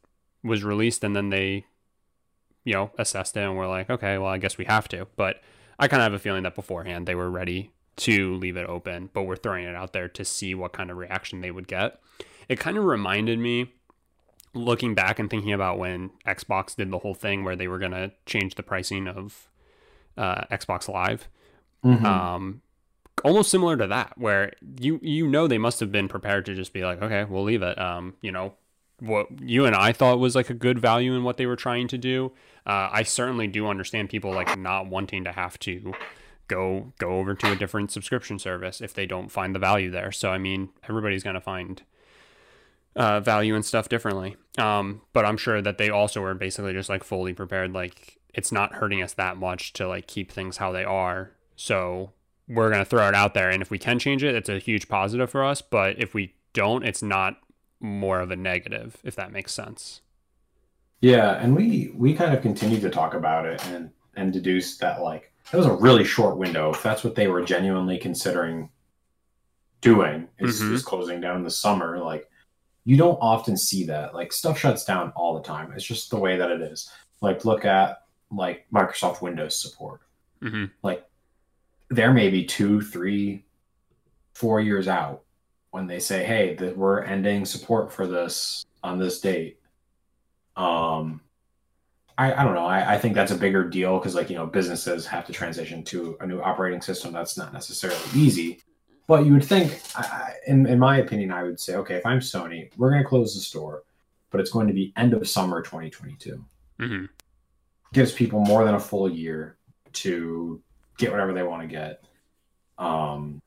[0.43, 1.65] was released and then they
[2.63, 5.07] you know assessed it and were like, okay, well I guess we have to.
[5.15, 5.41] But
[5.79, 9.09] I kind of have a feeling that beforehand they were ready to leave it open,
[9.13, 11.99] but we're throwing it out there to see what kind of reaction they would get.
[12.49, 13.73] It kind of reminded me
[14.53, 17.91] looking back and thinking about when Xbox did the whole thing where they were going
[17.91, 19.49] to change the pricing of
[20.17, 21.27] uh, Xbox Live
[21.85, 22.61] um
[23.23, 26.73] almost similar to that where you you know they must have been prepared to just
[26.73, 27.79] be like okay we'll leave it.
[27.79, 28.53] Um you know
[28.99, 31.87] what you and I thought was like a good value in what they were trying
[31.89, 32.31] to do.
[32.65, 35.93] Uh, I certainly do understand people like not wanting to have to
[36.47, 40.11] go go over to a different subscription service if they don't find the value there.
[40.11, 41.81] So I mean everybody's gonna find
[42.95, 44.37] uh, value and stuff differently.
[44.57, 47.73] Um but I'm sure that they also were basically just like fully prepared.
[47.73, 52.11] Like it's not hurting us that much to like keep things how they are so
[52.47, 53.49] we're going to throw it out there.
[53.49, 55.61] And if we can change it, it's a huge positive for us.
[55.61, 57.37] But if we don't, it's not
[57.79, 60.01] more of a negative, if that makes sense.
[61.01, 65.01] Yeah, and we we kind of continued to talk about it and and deduced that
[65.01, 66.71] like it was a really short window.
[66.71, 68.69] If that's what they were genuinely considering
[69.81, 70.71] doing is, Mhm.
[70.73, 72.29] is closing down the summer, like
[72.85, 74.13] you don't often see that.
[74.15, 75.71] Like stuff shuts down all the time.
[75.73, 76.89] It's just the way that it is.
[77.21, 80.01] Like look at like Microsoft Windows support.
[80.41, 81.05] hmm Like
[81.89, 83.45] they're maybe two, three,
[84.33, 85.23] four years out
[85.71, 89.59] when they say, "Hey, that we're ending support for this on this date."
[90.55, 91.21] Um,
[92.17, 92.65] I, I don't know.
[92.65, 95.83] I, I think that's a bigger deal because, like, you know, businesses have to transition
[95.85, 97.11] to a new operating system.
[97.11, 98.61] That's not necessarily easy.
[99.07, 102.19] But you would think, I, in, in my opinion, I would say, okay, if I'm
[102.19, 103.83] Sony, we're going to close the store,
[104.31, 106.43] but it's going to be end of summer 2022.
[106.79, 107.05] Mm-hmm.
[107.93, 109.57] Gives people more than a full year
[109.93, 110.61] to
[110.97, 112.03] get whatever they want to get,
[112.77, 113.41] um,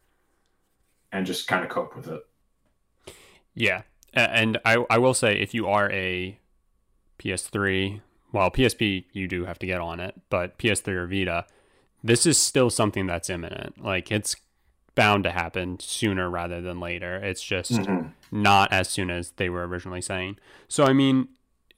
[1.12, 2.22] and just kind of cope with it.
[3.54, 3.82] Yeah.
[4.14, 6.38] And I, I will say, if you are a
[7.18, 8.00] PS3,
[8.32, 11.46] well, PSP, you do have to get on it, but PS3 or Vita,
[12.02, 13.82] this is still something that's imminent.
[13.82, 14.36] Like, it's
[14.94, 17.16] bound to happen sooner rather than later.
[17.16, 17.72] It's just.
[17.72, 18.12] Mhm.
[18.30, 20.36] not as soon as they were originally saying.
[20.68, 21.28] So, I mean,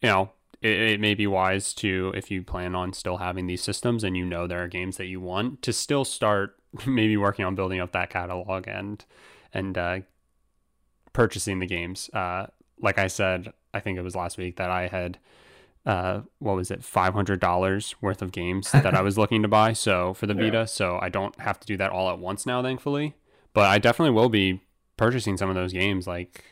[0.02, 0.32] you know,
[0.62, 4.16] it, it may be wise to, if you plan on still having these systems and
[4.16, 6.56] you know there are games that you want, to still start
[6.86, 9.04] maybe working on building up that catalog and
[9.52, 9.98] and uh,
[11.12, 12.08] purchasing the games.
[12.12, 12.46] Uh,
[12.80, 15.18] like I said, I think it was last week that I had
[15.86, 19.48] uh what was it five hundred dollars worth of games that I was looking to
[19.48, 20.42] buy so for the Yeah.
[20.42, 23.14] Vita so I don't have to do that all at once now thankfully
[23.54, 24.60] but I definitely will be
[24.98, 26.44] purchasing some of those games like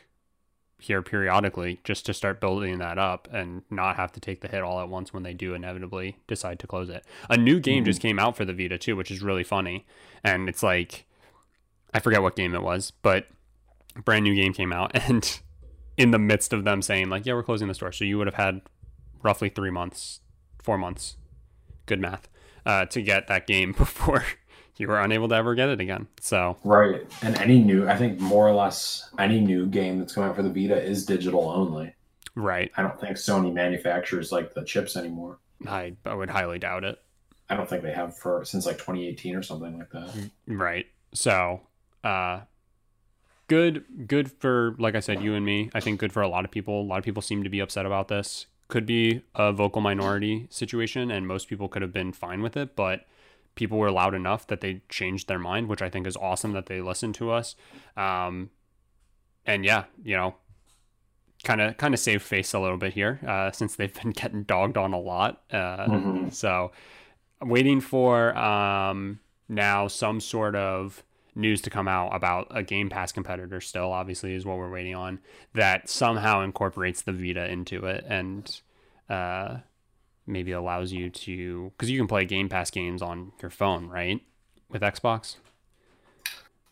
[0.79, 4.61] here periodically just to start building that up and not have to take the hit
[4.61, 7.05] all at once when they do inevitably decide to close it.
[7.29, 9.85] A new game just came out for the Vita too, which is really funny.
[10.23, 11.05] And it's like
[11.93, 13.27] I forget what game it was, but
[13.95, 15.39] a brand new game came out and
[15.97, 17.91] in the midst of them saying like, yeah, we're closing the store.
[17.91, 18.61] So you would have had
[19.21, 20.21] roughly 3 months,
[20.63, 21.17] 4 months.
[21.85, 22.29] Good math.
[22.65, 24.23] Uh, to get that game before
[24.79, 26.07] you were unable to ever get it again.
[26.21, 27.05] So, Right.
[27.21, 30.41] And any new, I think more or less any new game that's coming out for
[30.41, 31.93] the Vita is digital only.
[32.33, 32.71] right.
[32.77, 35.37] I don't think Sony manufactures like the chips anymore.
[35.67, 36.97] I, I would highly doubt it.
[37.49, 40.29] I don't think they have for since like 2018 or something like that.
[40.47, 40.85] Right.
[41.13, 41.61] So,
[42.03, 42.41] uh
[43.47, 45.69] good good for like I said you and me.
[45.73, 46.81] I think good for a lot of people.
[46.81, 48.45] A lot of people seem to be upset about this.
[48.67, 52.75] Could be a vocal minority situation and most people could have been fine with it,
[52.75, 53.05] but
[53.59, 56.65] people were loud enough that they changed their mind, which I think is awesome that
[56.65, 57.55] they listened to us.
[57.95, 58.49] Um
[59.45, 60.35] and yeah, you know,
[61.43, 64.43] kind of kind of save face a little bit here uh since they've been getting
[64.43, 65.41] dogged on a lot.
[65.51, 66.33] Uh Mhm.
[66.33, 66.71] so
[67.41, 71.03] I'm waiting for um, now some sort of
[71.35, 73.61] news to come out about a Game Pass competitor.
[73.61, 75.19] Still, obviously, is what we're waiting on.
[75.53, 78.59] That somehow incorporates the Vita into it and
[79.09, 79.59] uh,
[80.29, 84.21] maybe allows you to because you can play Game Pass games on your phone, right?
[84.69, 85.35] With Xbox.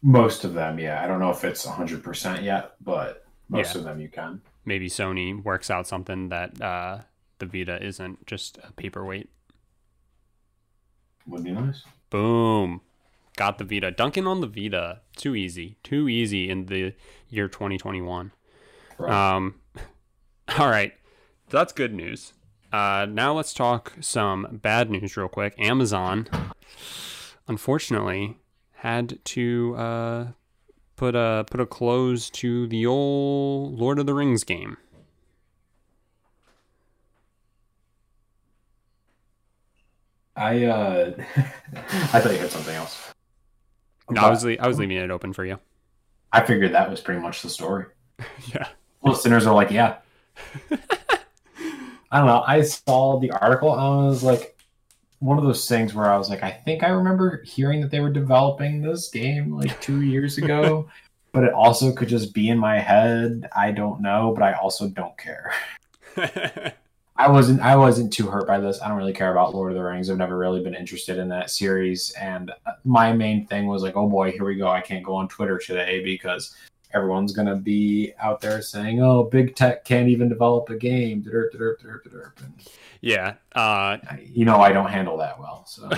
[0.02, 1.04] Most of them, yeah.
[1.04, 3.80] I don't know if it's 100% yet, but most Yeah.
[3.80, 4.42] of them you can.
[4.64, 7.00] Maybe Sony works out something that uh,
[7.40, 9.30] the Vita isn't just a paperweight.
[11.26, 11.84] Would be nice.
[12.10, 12.82] Boom.
[13.36, 13.92] Got the Vita.
[13.92, 15.02] Dunking on the Vita.
[15.16, 15.78] Too easy.
[15.84, 16.94] Too easy in the
[17.30, 18.32] year 2021.
[18.98, 19.36] Right.
[19.36, 19.56] Um,
[20.58, 20.94] all right.
[21.50, 22.34] That's good news.
[22.72, 25.54] Uh, now let's talk some bad news real quick.
[25.58, 26.28] Amazon,
[27.48, 28.38] unfortunately,
[28.74, 30.28] had to uh,
[30.96, 34.78] put a put a close to the old Lord of the Rings game.
[40.36, 41.14] I uh
[41.74, 43.12] I thought you had something else.
[44.10, 45.58] No, I was le- I was leaving it open for you.
[46.32, 47.86] I figured that was pretty much the story.
[48.54, 48.68] Yeah.
[49.04, 49.98] Listeners are like, yeah.
[52.12, 52.44] I don't know.
[52.46, 54.58] I saw the article and I was like,
[55.20, 58.00] one of those things where I was like, I think I remember hearing that they
[58.00, 60.88] were developing this game like two years ago,
[61.32, 63.50] but it also could just be in my head.
[63.56, 65.54] I don't know, but I also don't care.
[67.20, 68.80] I wasn't I wasn't too hurt by this.
[68.80, 70.10] I don't really care about Lord of the Rings.
[70.10, 72.12] I've never really been interested in that series.
[72.12, 74.70] And uh, my main thing was like, oh boy, here we go.
[74.70, 76.56] I can't go on Twitter today because
[76.98, 81.54] everyone's gonna be out there saying, "Oh, big tech can't even develop a game." Derp,
[81.56, 82.44] derp, derp.
[82.44, 82.54] And
[83.02, 83.36] yeah.
[83.56, 85.66] Uh, you know, I don't handle that well.
[85.68, 85.90] So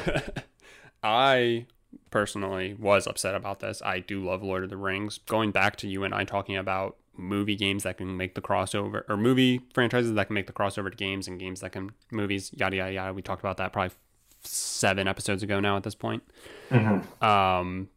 [1.04, 1.66] I
[2.12, 3.82] personally was upset about this.
[3.84, 5.18] I do love Lord of the Rings.
[5.20, 9.04] Going back to you and I talking about movie games that can make the crossover,
[9.10, 12.52] or movie franchises that can make the crossover to games, and games that can movies,
[12.56, 13.14] yada yada yada.
[13.14, 13.95] We talked about that probably
[14.43, 15.76] seven episodes ago now.
[15.78, 16.24] At this point,
[16.70, 17.22] Mhm.
[17.24, 17.89] um,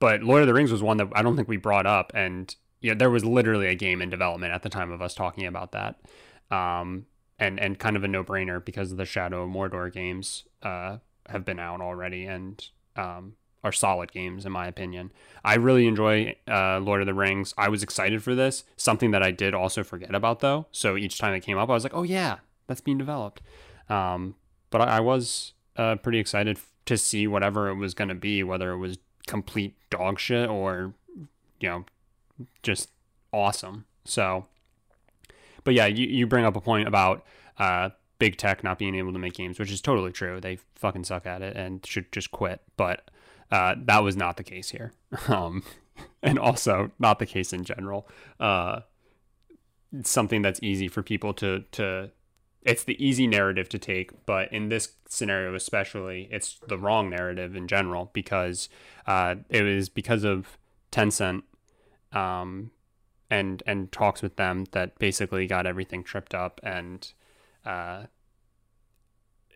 [0.00, 2.54] but Lord of the Rings was one that I don't think we brought up, and
[2.80, 5.72] yeah, there was literally a game in development at the time of us talking about
[5.72, 6.00] that,
[6.50, 7.06] um,
[7.38, 11.44] and and kind of a no brainer because the Shadow of Mordor games uh, have
[11.44, 13.34] been out already and um,
[13.64, 15.12] are solid games in my opinion.
[15.44, 17.54] I really enjoy uh, Lord of the Rings.
[17.58, 18.64] I was excited for this.
[18.76, 20.66] Something that I did also forget about though.
[20.70, 23.42] So each time it came up, I was like, oh yeah, that's being developed.
[23.88, 24.36] Um,
[24.70, 28.42] but I, I was uh, pretty excited to see whatever it was going to be,
[28.42, 30.94] whether it was complete dog shit or
[31.60, 31.84] you know
[32.62, 32.90] just
[33.32, 33.84] awesome.
[34.04, 34.46] So,
[35.62, 37.24] but yeah, you, you bring up a point about
[37.58, 40.40] uh, big tech not being able to make games, which is totally true.
[40.40, 42.62] They fucking suck at it and should just quit.
[42.76, 43.10] But
[43.50, 44.92] uh, that was not the case here,
[45.28, 45.62] um,
[46.22, 48.08] and also not the case in general.
[48.40, 48.80] Uh,
[50.02, 52.10] something that's easy for people to to.
[52.62, 57.54] It's the easy narrative to take, but in this scenario especially, it's the wrong narrative
[57.54, 58.68] in general because
[59.06, 60.58] uh, it was because of
[60.90, 61.42] Tencent
[62.12, 62.70] um,
[63.30, 67.12] and and talks with them that basically got everything tripped up and
[67.64, 68.04] uh,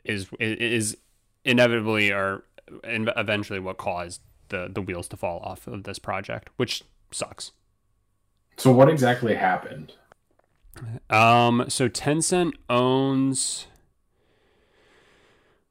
[0.05, 0.97] is is
[1.45, 2.45] inevitably or
[2.85, 7.53] eventually what caused the the wheels to fall off of this project, which sucks.
[8.57, 9.93] so what exactly happened?
[11.11, 13.67] Um, so Tencent owns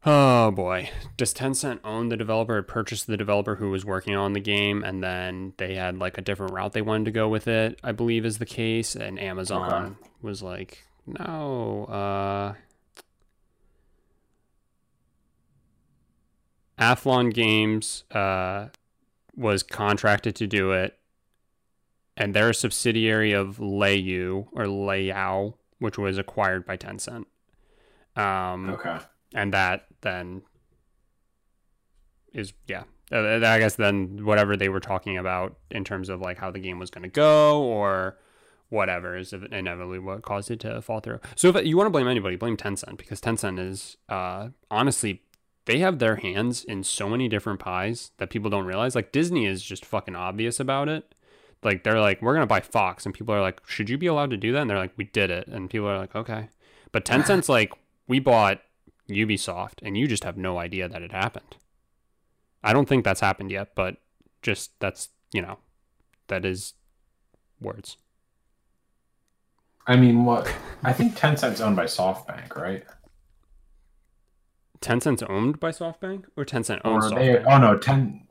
[0.03, 0.89] Oh boy.
[1.15, 4.83] Does Tencent own the developer or purchase the developer who was working on the game
[4.83, 7.91] and then they had like a different route they wanted to go with it, I
[7.91, 8.95] believe is the case.
[8.95, 9.89] And Amazon Uh-huh.
[10.23, 12.53] was like, no, uh
[16.79, 18.67] Athlon Games uh
[19.35, 20.97] was contracted to do it.
[22.17, 27.25] And they're a subsidiary of Leyou or Leiyao, which was acquired by Tencent.
[28.15, 28.97] Um Okay.
[29.33, 30.41] and that then
[32.33, 36.37] is yeah Uh, i guess then whatever they were talking about in terms of like
[36.37, 38.17] how the game was going to go or
[38.69, 42.07] whatever is inevitably what caused it to fall through so if you want to blame
[42.07, 45.21] anybody blame tencent because tencent is uh honestly
[45.65, 49.45] they have their hands in so many different pies that people don't realize like disney
[49.45, 51.13] is just fucking obvious about it
[51.63, 54.07] like they're like we're going to buy fox and people are like should you be
[54.07, 56.49] allowed to do that and they're like we did it and people are like okay
[56.91, 57.71] but tencent's like
[58.07, 58.61] we bought
[59.11, 61.57] Ubisoft, and you just have no idea that it happened.
[62.63, 63.97] I don't think that's happened yet, but
[64.41, 65.59] just that's you know,
[66.27, 66.73] that is
[67.59, 67.97] words.
[69.87, 70.53] I mean, what?
[70.83, 72.83] I think Tencent's owned by SoftBank, right?
[74.79, 77.45] Tencent's owned by SoftBank, or Tencent owns Or SoftBank.
[77.47, 78.27] Oh no, ten.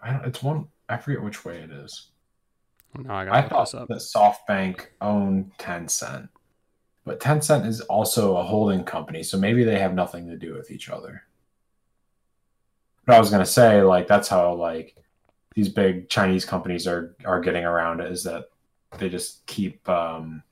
[0.00, 0.24] I don't.
[0.24, 0.68] It's one.
[0.88, 2.08] I forget which way it is.
[2.96, 6.28] no, I I thought that SoftBank owned Tencent,
[7.04, 10.70] but Tencent is also a holding company, so maybe they have nothing to do with
[10.70, 11.22] each other.
[13.04, 14.96] But I was gonna say, like, that's how like
[15.54, 18.50] these big Chinese companies are are getting around it is that
[18.98, 20.42] they just keep um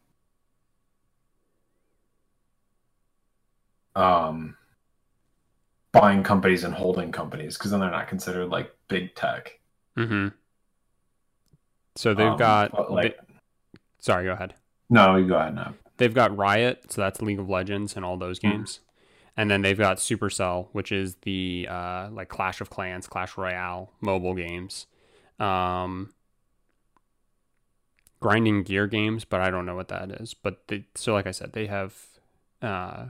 [3.94, 4.56] um
[5.92, 9.60] buying companies and holding companies because then they're not considered like big tech.
[9.96, 10.28] Mm-hmm.
[11.96, 12.90] So they've Um, got.
[12.92, 13.34] like they-
[14.00, 14.54] sorry, go ahead.
[14.90, 15.74] no, you go ahead now.
[15.96, 18.42] They've got Riot, so that's League of Legends and all those Mhm.
[18.50, 18.80] games.
[19.36, 23.92] And then they've got Supercell, which is the uh, like Clash of Clans, Clash Royale
[24.00, 24.86] mobile games.
[25.38, 26.12] Um,
[28.20, 30.34] grinding gear games, but I don't know what that is.
[30.34, 31.94] But they, so like I said, they have
[32.62, 33.06] uh,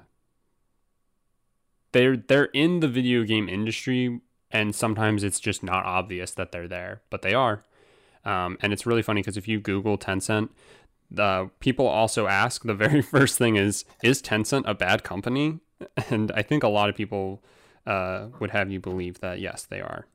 [1.92, 4.20] they're they're in the video game industry,
[4.54, 7.64] and sometimes it's just not obvious that they're there, but they are.
[8.24, 10.50] Um, and it's really funny because if you Google Tencent,
[11.18, 15.60] uh, people also ask the very first thing is is Tencent a bad company?
[16.10, 17.42] And I think a lot of people
[17.86, 20.06] uh, would have you believe that yes, they are.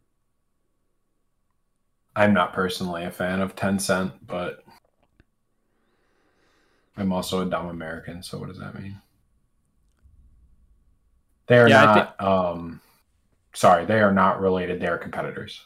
[2.16, 4.64] I'm not personally a fan of Tencent, but
[6.96, 9.02] I'm also a dumb American, so what does that mean?
[11.48, 12.82] They are Yeah, not um
[13.54, 15.66] sorry, they are not related, they are competitors.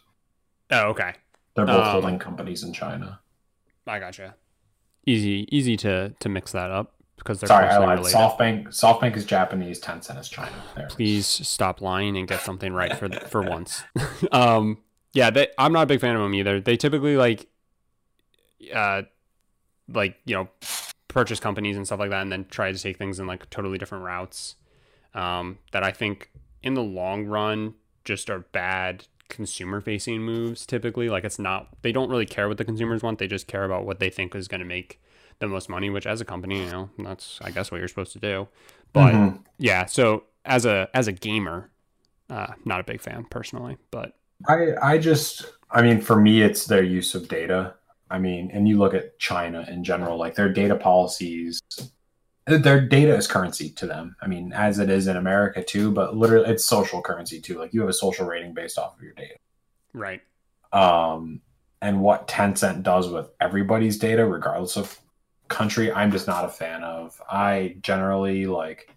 [0.72, 1.14] Oh, okay,
[1.56, 3.20] They're both Um, holding companies in China.
[3.86, 4.36] I gotcha.
[5.06, 7.98] Easy, easy to to mix that up because they're Sorry, I closely lied.
[8.00, 8.18] related.
[8.18, 10.52] SoftBank SoftBank is Japanese, Tencent is China.
[10.76, 10.88] There.
[10.88, 13.84] Please stop lying and get something right for for once.
[14.32, 14.78] um,
[15.14, 16.60] yeah, they, I'm not a big fan of them either.
[16.60, 17.48] They typically like,
[18.74, 19.04] uh,
[19.88, 20.50] like you know,
[21.10, 23.78] purchase companies and stuff like that, and then try to take things in like totally
[23.78, 24.56] different routes.
[25.14, 26.32] Um, that I think
[26.64, 30.66] in the long run just are bad consumer facing moves.
[30.66, 33.20] Typically, like it's not they don't really care what the consumers want.
[33.20, 35.02] They just care about what they think is going to make
[35.40, 35.90] the most money.
[35.90, 38.48] Which as a company, you know, that's I guess what you're supposed to do.
[38.94, 39.40] But Mhm.
[39.60, 41.70] yeah so as a as a gamer
[42.30, 44.16] uh not a big fan personally but
[44.48, 47.76] I I just I mean for me it's their use of data.
[48.10, 51.60] I mean, and you look at China in general, like their data policies
[52.46, 54.16] their data is currency to them.
[54.22, 57.58] I mean, as it is in America too, but literally it's social currency too.
[57.58, 59.36] Like you have a social rating based off of your data.
[59.94, 60.22] right
[60.74, 61.42] Um
[61.82, 65.00] and what Tencent does with everybody's data regardless of
[65.50, 67.22] country, I'm just not a fan of.
[67.30, 68.90] I generally like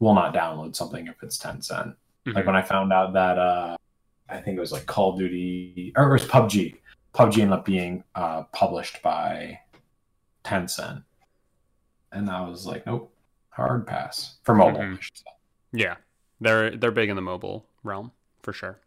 [0.00, 1.94] will not download something if it's Tencent.
[2.26, 2.46] Like Mhm.
[2.46, 3.76] when I found out that uh
[4.28, 6.76] I think it was like Call of Duty or it was PUBG.
[7.14, 9.60] PUBG ended up being uh published by
[10.44, 11.04] Tencent.
[12.12, 13.12] And I was like, nope,
[13.50, 14.36] hard pass.
[14.44, 14.80] For mobile.
[14.80, 14.98] Mhm.
[15.02, 15.24] Say.
[15.72, 15.96] yeah
[16.40, 18.78] they're they're big in the mobile realm for sure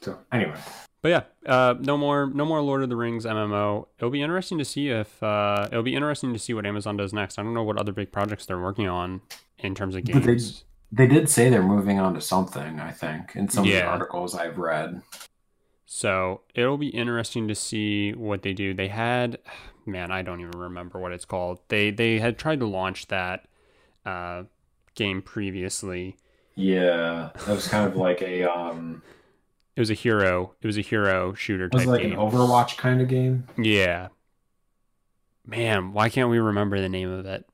[0.00, 0.54] So anyway.
[1.02, 4.58] but yeah uh no more no more lord of the rings mmo it'll be interesting
[4.58, 7.52] to see if uh it'll be interesting to see what amazon does next i don't
[7.54, 9.20] know what other big projects they're working on
[9.58, 12.92] in terms of But they- games They did say they're moving on to something, I
[12.92, 15.02] think, in some of the articles I've read.
[15.90, 18.74] So it'll be interesting to see what they do.
[18.74, 19.38] They had,
[19.86, 21.60] man, I don't even remember what it's called.
[21.68, 23.46] They they had tried to launch that
[24.04, 24.44] uh,
[24.94, 26.16] game previously.
[26.54, 27.30] Yeah.
[27.46, 29.02] That was kind of like a um
[29.76, 30.54] It was a hero.
[30.60, 32.12] It was a hero shooter it was type like game.
[32.12, 33.48] an Overwatch kind of game.
[33.56, 34.08] yeah.
[35.46, 37.46] Man, why can't we remember the name of it?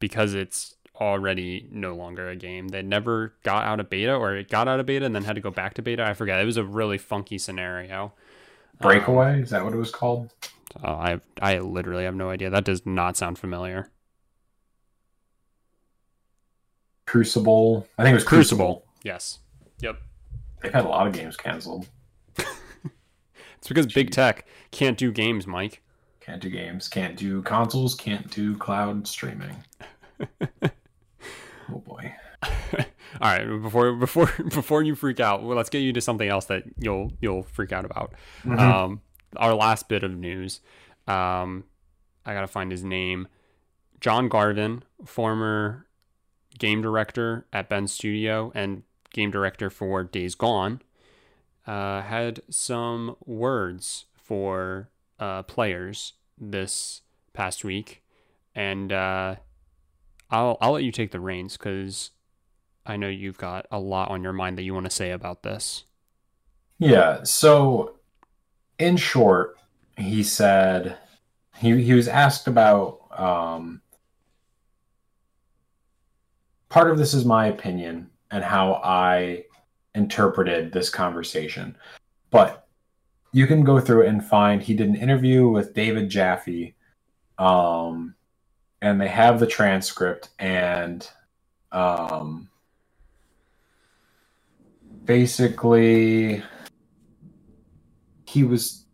[0.00, 2.68] because it's already no longer a game.
[2.68, 5.36] They never got out of beta, or it got out of beta and then had
[5.36, 6.04] to go back to beta.
[6.04, 6.40] I forget.
[6.40, 8.12] It was a really funky scenario.
[8.80, 10.32] Breakaway um, is that what it was called?
[10.82, 12.50] Uh, I I literally have no idea.
[12.50, 13.90] That does not sound familiar.
[17.06, 17.88] Crucible.
[17.96, 18.66] I think it was Crucible.
[18.66, 18.84] Crucible.
[19.02, 19.38] Yes.
[19.80, 19.96] Yep.
[20.62, 21.88] They've had a lot of games canceled.
[22.36, 23.94] it's because Jeez.
[23.94, 25.82] big tech can't do games, Mike.
[26.20, 26.88] Can't do games.
[26.88, 27.94] Can't do consoles.
[27.94, 29.56] Can't do cloud streaming.
[31.72, 32.14] oh boy.
[32.42, 32.82] All
[33.20, 36.64] right, before before before you freak out, well, let's get you to something else that
[36.78, 38.14] you'll you'll freak out about.
[38.44, 38.58] Mm-hmm.
[38.58, 39.00] Um,
[39.36, 40.60] our last bit of news.
[41.06, 41.64] Um,
[42.24, 43.28] I gotta find his name.
[44.00, 45.86] John Garvin, former
[46.58, 50.82] game director at Bend Studio and game director for Days Gone,
[51.66, 57.02] uh, had some words for uh, players this
[57.32, 58.02] past week,
[58.54, 59.36] and uh,
[60.30, 62.10] I'll I'll let you take the reins because
[62.84, 65.42] I know you've got a lot on your mind that you want to say about
[65.42, 65.84] this.
[66.78, 67.22] Yeah.
[67.24, 67.96] So,
[68.78, 69.58] in short,
[69.96, 70.96] he said
[71.56, 73.00] he he was asked about.
[73.18, 73.82] Um,
[76.68, 79.44] part of this is my opinion and how I
[79.94, 81.76] interpreted this conversation,
[82.30, 82.68] but
[83.32, 86.74] you can go through and find he did an interview with David Jaffe,
[87.38, 88.14] um,
[88.80, 91.08] and they have the transcript and
[91.72, 92.48] um,
[95.04, 96.42] basically
[98.26, 98.84] he was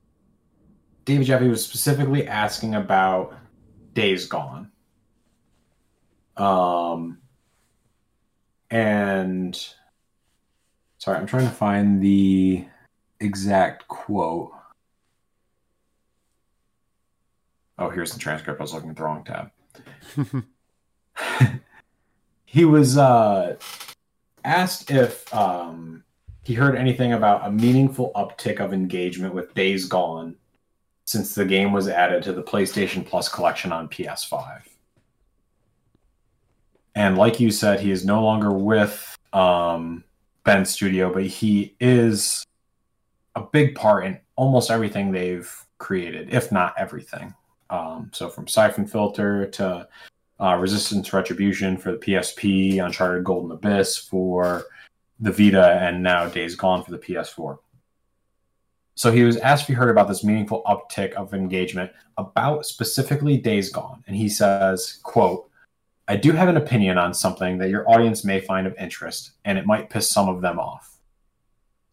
[1.04, 3.36] David Jaffe was specifically asking about
[3.92, 4.70] Days Gone.
[6.36, 7.18] Um,
[8.70, 9.54] and
[10.98, 12.64] sorry, I'm trying to find the
[13.20, 14.52] exact quote.
[17.78, 18.60] Oh, here's the transcript.
[18.60, 19.50] I was looking at the wrong tab.
[22.44, 23.56] he was uh,
[24.44, 26.04] asked if um,
[26.42, 30.36] he heard anything about a meaningful uptick of engagement with Days Gone
[31.06, 34.62] since the game was added to the PlayStation Plus collection on PS5.
[36.94, 40.04] And like you said, he is no longer with um,
[40.64, 42.44] Studio, but he is
[43.34, 47.34] a big part in almost everything they've created, if not everything.
[47.74, 49.88] Um, so from Siphon Filter to
[50.40, 54.64] uh, Resistance Retribution for the PSP, Uncharted Golden Abyss for
[55.18, 57.58] the Vita, and now Days Gone for the PS4.
[58.94, 63.36] So he was asked if he heard about this meaningful uptick of engagement about specifically
[63.36, 65.50] Days Gone, and he says, "quote
[66.06, 69.58] I do have an opinion on something that your audience may find of interest, and
[69.58, 70.98] it might piss some of them off.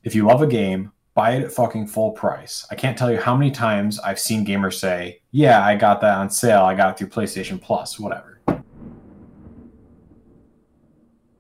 [0.04, 2.66] If you love a game, buy it at fucking full price.
[2.72, 6.18] I can't tell you how many times I've seen gamers say, "Yeah, I got that
[6.18, 6.64] on sale.
[6.64, 8.42] I got it through PlayStation Plus, whatever."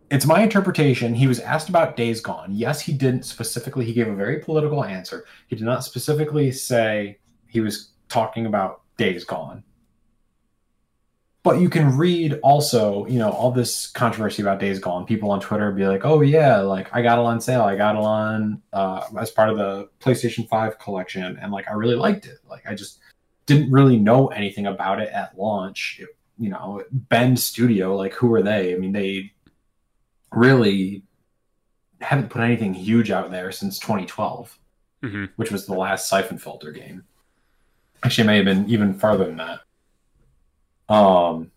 [0.09, 1.15] It's my interpretation.
[1.15, 2.49] He was asked about Days Gone.
[2.51, 3.85] Yes, he didn't specifically.
[3.85, 5.25] He gave a very political answer.
[5.47, 7.17] He did not specifically say
[7.47, 9.63] he was talking about Days Gone
[11.43, 15.05] but you can read also, you know, all this controversy about Days Gone.
[15.05, 17.61] People on Twitter be like, "Oh yeah, like I got it on sale.
[17.61, 21.73] I got it on uh, as part of the PlayStation Five collection, and like I
[21.73, 22.37] really liked it.
[22.47, 22.99] Like I just
[23.47, 25.97] didn't really know anything about it at launch.
[25.99, 28.75] It, you know, Bend Studio, like who are they?
[28.75, 29.31] I mean, they
[30.31, 31.03] really
[32.01, 34.59] haven't put anything huge out there since 2012,
[35.03, 35.25] mm-hmm.
[35.35, 37.03] which was the last Siphon Filter game.
[38.03, 39.61] Actually, it may have been even farther than that.
[40.91, 41.51] Um,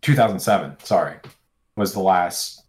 [0.00, 1.16] 2007, sorry,
[1.76, 2.64] was the last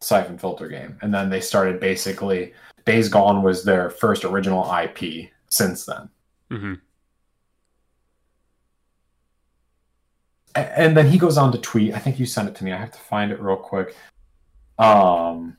[0.00, 2.54] Siphon Filter game, and then they started basically.
[2.84, 6.08] Days Gone was their first original IP since then.
[6.52, 6.74] Mm-hmm.
[10.54, 11.94] And then he goes on to tweet.
[11.94, 12.72] I think you sent it to me.
[12.72, 13.96] I have to find it real quick.
[14.78, 15.56] Um,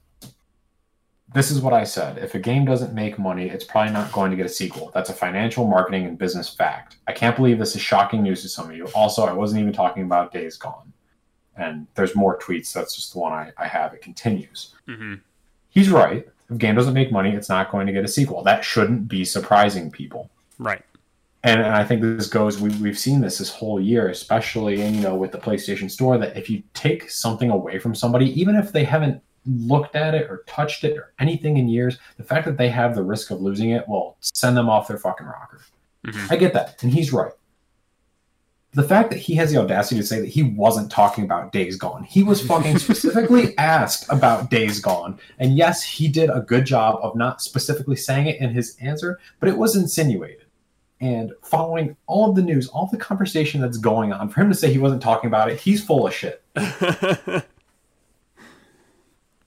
[1.34, 2.18] this is what I said.
[2.18, 4.92] If a game doesn't make money, it's probably not going to get a sequel.
[4.94, 6.98] That's a financial, marketing, and business fact.
[7.08, 8.88] I can't believe this is shocking news to some of you.
[8.96, 10.94] Also, I wasn't even talking about Days Gone.
[11.58, 12.72] And there's more tweets.
[12.72, 13.94] That's just the one I, I have.
[13.94, 14.76] It continues.
[14.88, 15.16] Mm-hmm.
[15.70, 16.26] He's right.
[16.46, 18.44] If a game doesn't make money, it's not going to get a sequel.
[18.44, 20.30] That shouldn't be surprising people.
[20.60, 20.84] Right.
[21.44, 22.60] And, and I think this goes.
[22.60, 26.18] We, we've seen this this whole year, especially in you know with the PlayStation Store.
[26.18, 30.30] That if you take something away from somebody, even if they haven't looked at it
[30.30, 33.42] or touched it or anything in years, the fact that they have the risk of
[33.42, 35.62] losing it will send them off their fucking rocker.
[36.06, 36.34] Mm-hmm.
[36.34, 37.32] I get that, and he's right.
[38.74, 41.78] The fact that he has the audacity to say that he wasn't talking about Days
[41.78, 46.66] Gone, he was fucking specifically asked about Days Gone, and yes, he did a good
[46.66, 50.46] job of not specifically saying it in his answer, but it was insinuated.
[51.00, 54.56] And following all of the news, all the conversation that's going on, for him to
[54.56, 56.44] say he wasn't talking about it, he's full of shit.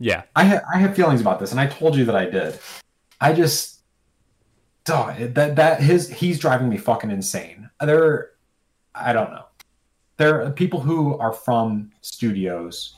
[0.00, 0.22] yeah.
[0.34, 2.58] I, ha- I have feelings about this, and I told you that I did.
[3.20, 3.82] I just,
[4.86, 7.70] that that his he's driving me fucking insane.
[7.80, 8.32] There,
[8.94, 9.44] I don't know.
[10.16, 12.96] There are people who are from studios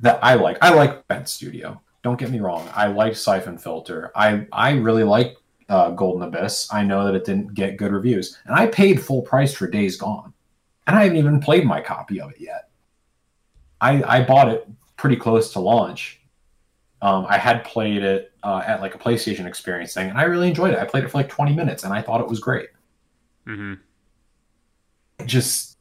[0.00, 0.58] that I like.
[0.62, 1.82] I like Bend Studio.
[2.02, 2.66] Don't get me wrong.
[2.74, 4.10] I like Siphon Filter.
[4.14, 5.36] I I really like
[5.68, 6.72] uh, Golden Abyss.
[6.72, 9.96] I know that it didn't get good reviews, and I paid full price for Days
[9.96, 10.32] Gone,
[10.86, 12.70] and I haven't even played my copy of it yet.
[13.80, 14.66] I I bought it
[15.00, 16.20] pretty close to launch.
[17.00, 20.46] Um, I had played it uh, at like a PlayStation experience thing, and I really
[20.46, 20.78] enjoyed it.
[20.78, 22.68] I played it for like 20 minutes, and I thought it was great.
[23.46, 23.74] hmm
[25.24, 25.78] Just,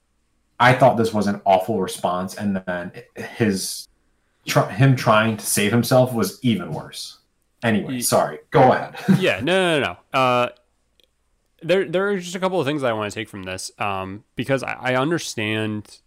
[0.57, 2.93] I thought this was an awful response, and then
[3.35, 3.89] his
[4.47, 7.17] tr- him trying to save himself was even worse.
[7.61, 8.39] Anyway, sorry.
[8.51, 8.95] Go ahead.
[9.19, 9.97] yeah, no, no, no.
[10.13, 10.17] no.
[10.17, 10.49] Uh,
[11.61, 14.23] there, there are just a couple of things I want to take from this, um,
[14.37, 15.99] because I, I understand.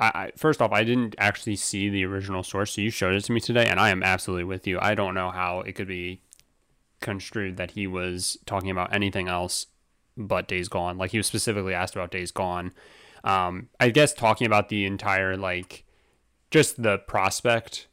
[0.00, 3.24] I, I first off, I didn't actually see the original source, so you showed it
[3.24, 4.78] to me today, and I am absolutely with you.
[4.80, 6.20] I don't know how it could be
[7.00, 9.66] construed that he was talking about anything else
[10.16, 10.98] but Days Gone.
[10.98, 12.72] Like he was specifically asked about Days Gone.
[13.22, 15.84] Um, I guess talking about the entire like
[16.50, 17.88] just the prospect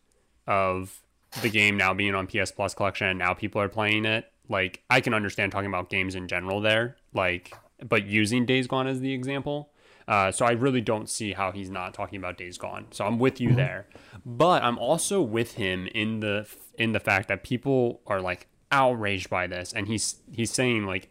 [0.48, 1.02] of
[1.42, 4.32] the game now being on PS Plus collection and now people are playing it.
[4.50, 8.88] Like I can understand talking about games in general there, like but using Days Gone
[8.88, 9.71] as the example.
[10.12, 12.86] Uh, so I really don't see how he's not talking about Days Gone.
[12.92, 13.88] So I'm with you there,
[14.26, 16.48] but I'm also with him in the
[16.78, 21.10] in the fact that people are like outraged by this, and he's he's saying like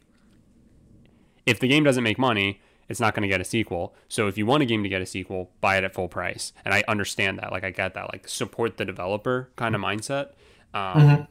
[1.47, 3.95] if the game doesn't make money, it's not going to get a sequel.
[4.09, 6.53] So if you want a game to get a sequel, buy it at full price.
[6.65, 7.51] And I understand that.
[7.53, 8.13] Like I get that.
[8.13, 10.33] Like support the developer kind of mindset.
[10.75, 11.29] Um, Mhm.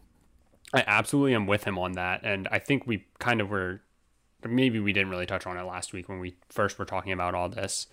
[0.73, 2.21] I absolutely am with him on that.
[2.23, 3.81] And I think we kind of were,
[4.47, 7.33] maybe we didn't really touch on it last week when we first were talking about
[7.35, 7.87] all this.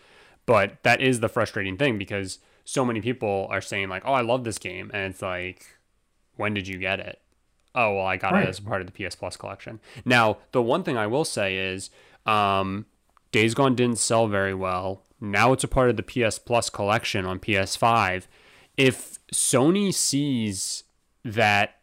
[0.45, 4.21] But that is the frustrating thing because so many people are saying like, "Oh, I
[4.21, 5.67] love this game," and it's like,
[6.37, 7.21] when did you get it?
[7.75, 8.45] Oh, well, I got Right.
[8.45, 9.81] it as a part of the PS Plus collection.
[10.05, 11.91] Now, the one thing I will say is,
[12.25, 12.87] um,
[13.33, 15.03] Days Gone didn't sell very well.
[15.21, 18.29] Now it's a part of the PS Plus collection on PS5.
[18.77, 20.85] If Sony sees
[21.25, 21.79] that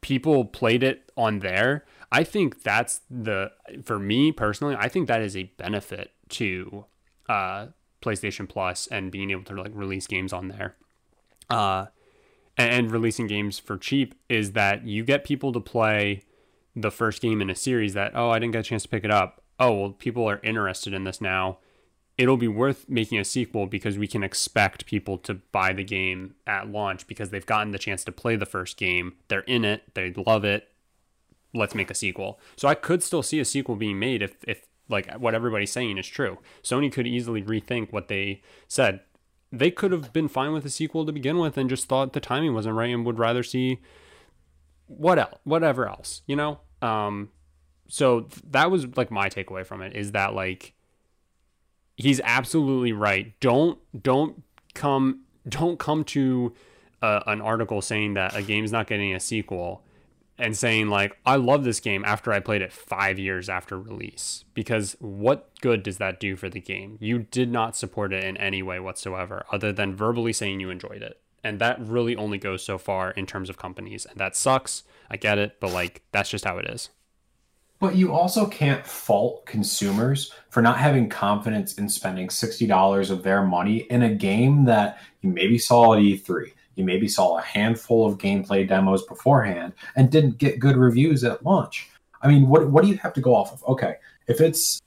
[0.00, 3.52] people played it on there, I think that's the
[3.82, 6.86] for me personally, I think that is a benefit to
[7.28, 7.68] uh
[8.02, 10.76] PlayStation Plus and being able to like release games on there.
[11.50, 11.86] Uh
[12.58, 16.22] and, releasing games for cheap is that you get people to play
[16.74, 19.04] the first game in a series that oh I didn't get a chance to pick
[19.04, 19.42] it up.
[19.58, 21.58] Oh well people are interested in this now.
[22.16, 26.34] It'll be worth making a sequel because we can expect people to buy the game
[26.46, 29.16] at launch because they've gotten the chance to play the first game.
[29.28, 30.70] They're in it, they love it.
[31.54, 32.38] Let's make a sequel.
[32.56, 35.98] So I could still see a sequel being made if if like what everybody's saying
[35.98, 36.38] is true.
[36.62, 39.00] Sony could easily rethink what they said
[39.52, 42.20] they could have been fine with a sequel to begin with and just thought the
[42.20, 43.80] timing wasn't right and would rather see
[44.86, 47.30] what else whatever else you know um
[47.88, 50.74] so th- that was like my takeaway from it is that like
[51.96, 54.42] he's absolutely right don't don't
[54.74, 56.52] come don't come to
[57.02, 59.84] uh, an article saying that a game's not getting a sequel
[60.38, 64.44] and saying like I love this game after I played it 5 years after release
[64.54, 66.98] because what good does that do for the game?
[67.00, 71.02] You did not support it in any way whatsoever other than verbally saying you enjoyed
[71.02, 71.20] it.
[71.42, 74.82] And that really only goes so far in terms of companies and that sucks.
[75.10, 76.90] I get it, but like that's just how it is.
[77.78, 83.42] But you also can't fault consumers for not having confidence in spending $60 of their
[83.42, 86.52] money in a game that you maybe saw at E3.
[86.76, 91.44] You maybe saw a handful of gameplay demos beforehand and didn't get good reviews at
[91.44, 91.90] launch.
[92.22, 93.64] I mean, what what do you have to go off of?
[93.64, 93.96] Okay,
[94.28, 94.80] if it's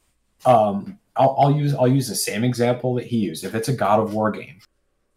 [0.46, 3.44] um I'll, I'll use I'll use the same example that he used.
[3.44, 4.60] If it's a God of War game,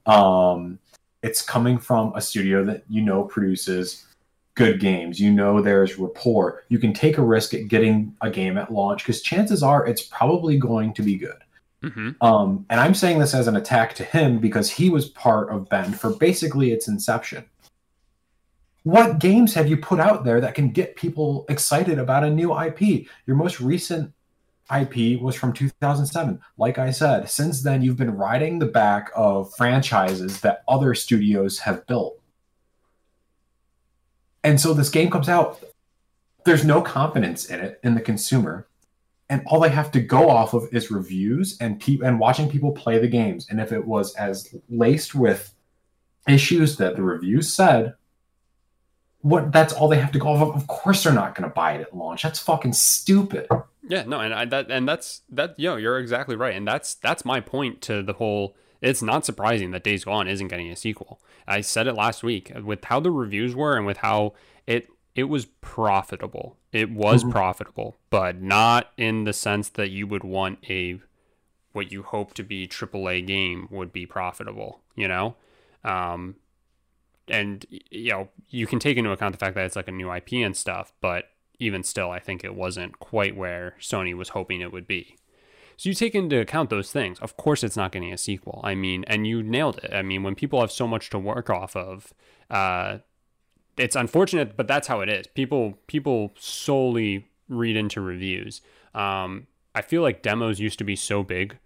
[0.06, 0.78] um
[1.22, 4.06] it's coming from a studio that you know produces
[4.54, 5.20] good games.
[5.20, 6.64] You know there's rapport.
[6.68, 10.02] You can take a risk at getting a game at launch because chances are it's
[10.02, 11.38] probably going to be good.
[11.82, 12.24] Mm-hmm.
[12.24, 15.68] Um, and I'm saying this as an attack to him because he was part of
[15.68, 17.44] Bend for basically its inception.
[18.84, 22.58] What games have you put out there that can get people excited about a new
[22.58, 23.06] IP?
[23.26, 24.12] Your most recent
[24.74, 26.40] IP was from 2007.
[26.56, 31.60] Like I said, since then, you've been riding the back of franchises that other studios
[31.60, 32.18] have built.
[34.44, 35.62] And so this game comes out,
[36.44, 38.66] there's no confidence in it in the consumer
[39.32, 42.70] and all they have to go off of is reviews and pe- and watching people
[42.72, 43.46] play the games.
[43.48, 45.54] And if it was as laced with
[46.28, 47.94] issues that the reviews said,
[49.22, 50.54] what that's all they have to go off of.
[50.54, 52.24] Of course they're not going to buy it at launch.
[52.24, 53.48] That's fucking stupid.
[53.88, 55.58] Yeah, no, and I, that and that's that.
[55.58, 58.54] Yo, you're exactly right, and that's that's my point to the whole.
[58.82, 61.22] It's not surprising that Days Gone isn't getting a sequel.
[61.48, 64.34] I said it last week with how the reviews were and with how
[64.66, 66.56] it it was profitable.
[66.72, 67.32] It was mm-hmm.
[67.32, 71.00] profitable, but not in the sense that you would want a
[71.72, 74.80] what you hope to be AAA game would be profitable.
[74.94, 75.36] You know,
[75.84, 76.36] um,
[77.28, 80.12] and you know you can take into account the fact that it's like a new
[80.12, 81.26] IP and stuff, but
[81.58, 85.16] even still, I think it wasn't quite where Sony was hoping it would be.
[85.76, 87.18] So you take into account those things.
[87.20, 88.60] Of course, it's not getting a sequel.
[88.62, 89.92] I mean, and you nailed it.
[89.92, 92.12] I mean, when people have so much to work off of,
[92.50, 92.98] uh,
[93.76, 95.26] it's unfortunate, but that's how it is.
[95.28, 98.60] People people solely read into reviews.
[98.94, 101.58] Um, I feel like demos used to be so big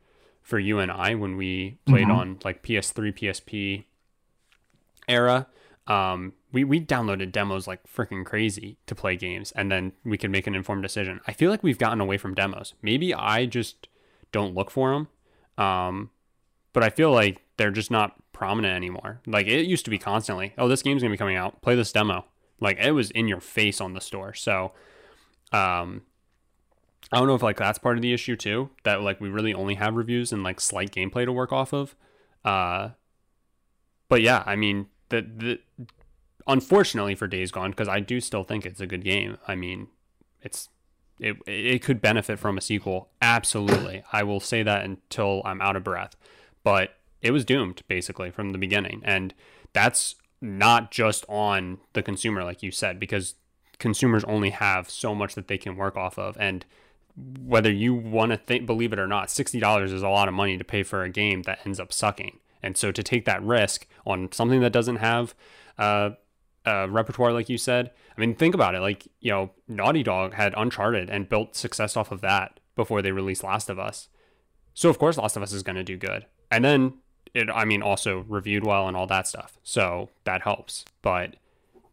[0.43, 2.13] for you and I when we played mm-hmm.
[2.13, 3.85] on like PS3, PSP
[5.09, 5.49] era.
[5.89, 10.31] Um, we we downloaded demos like freaking crazy to play games, and then we could
[10.31, 11.21] make an informed decision.
[11.27, 12.75] I feel like we've gotten away from demos.
[12.83, 13.89] Maybe I just
[14.33, 15.09] don't look for them,
[15.65, 16.11] um,
[16.77, 19.23] but I feel like they're just not prominent anymore.
[19.27, 20.53] Like it used to be constantly.
[20.59, 21.63] Oh, this game's gonna be coming out.
[21.63, 22.27] Play this demo.
[22.61, 24.35] Like it was in your face on the store.
[24.35, 24.73] So,
[25.53, 26.03] um,
[27.11, 28.69] I don't know if like that's part of the issue too.
[28.85, 31.97] That like we really only have reviews and like slight gameplay to work off of.
[32.45, 32.91] Uh,
[34.11, 35.59] but yeah, I mean the the
[36.47, 39.39] unfortunately for Days Gone because I do still think it's a good game.
[39.49, 39.89] I mean,
[40.43, 40.69] it's
[41.21, 43.09] it it could benefit from a sequel.
[43.23, 46.17] Absolutely, I will say that until I'm out of breath.
[46.67, 49.33] But it was doomed basically from the beginning, and
[49.73, 53.37] that's not just on the consumer, like you said, because
[53.79, 56.67] consumers only have so much that they can work off of, and
[57.41, 60.35] whether you want to think believe it or not, sixty dollars is a lot of
[60.35, 62.41] money to pay for a game that ends up sucking.
[62.65, 65.37] And so to take that risk on something that doesn't have
[65.79, 66.11] uh,
[66.65, 68.81] a repertoire, like you said, I mean, think about it.
[68.81, 73.13] Like you know, Naughty Dog had Uncharted and built success off of that before they
[73.13, 74.09] released Last of Us.
[74.75, 76.27] So of course, Last of Us is going to do good.
[76.51, 76.95] And then
[77.35, 79.59] it, I mean, also reviewed well and all that stuff.
[79.63, 80.85] So that helps.
[81.03, 81.37] But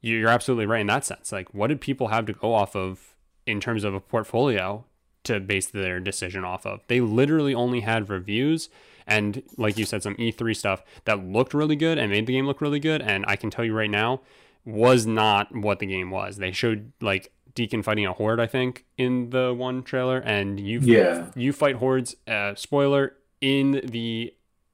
[0.02, 1.32] you're absolutely right in that sense.
[1.32, 4.86] Like, what did people have to go off of in terms of a portfolio
[5.24, 6.82] to base their decision off of?
[6.88, 8.70] They literally only had reviews
[9.06, 12.48] and, like you said, some E3 stuff that looked really good and made the game
[12.48, 13.02] look really good.
[13.02, 14.22] And I can tell you right now,
[14.66, 16.38] was not what the game was.
[16.38, 20.80] They showed like Deacon fighting a horde, I think, in the one trailer, and you
[20.80, 22.16] yeah you fight hordes.
[22.28, 24.34] Uh, spoiler in the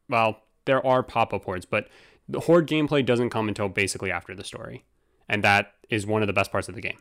[0.10, 1.88] well, there are pop up hordes, but
[2.28, 4.86] the horde gameplay doesn't come until basically after the story,
[5.28, 6.97] and that is one of the best parts of the game.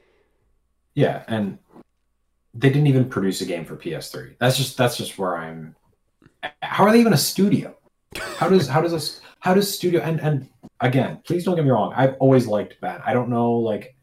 [0.94, 1.58] yeah, and
[2.54, 4.36] they didn't even produce a game for PS3.
[4.38, 5.74] That's just that's just where I'm.
[6.62, 7.76] How are they even a studio?
[8.36, 10.48] How does how does this how does studio and and
[10.80, 11.92] again, please don't get me wrong.
[11.96, 13.02] I've always liked Bend.
[13.04, 13.96] I don't know like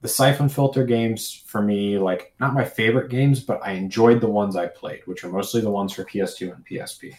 [0.00, 4.28] the Siphon Filter games for me, like not my favorite games, but I enjoyed the
[4.28, 7.14] ones I played, which are mostly the ones for PS2 and PSP.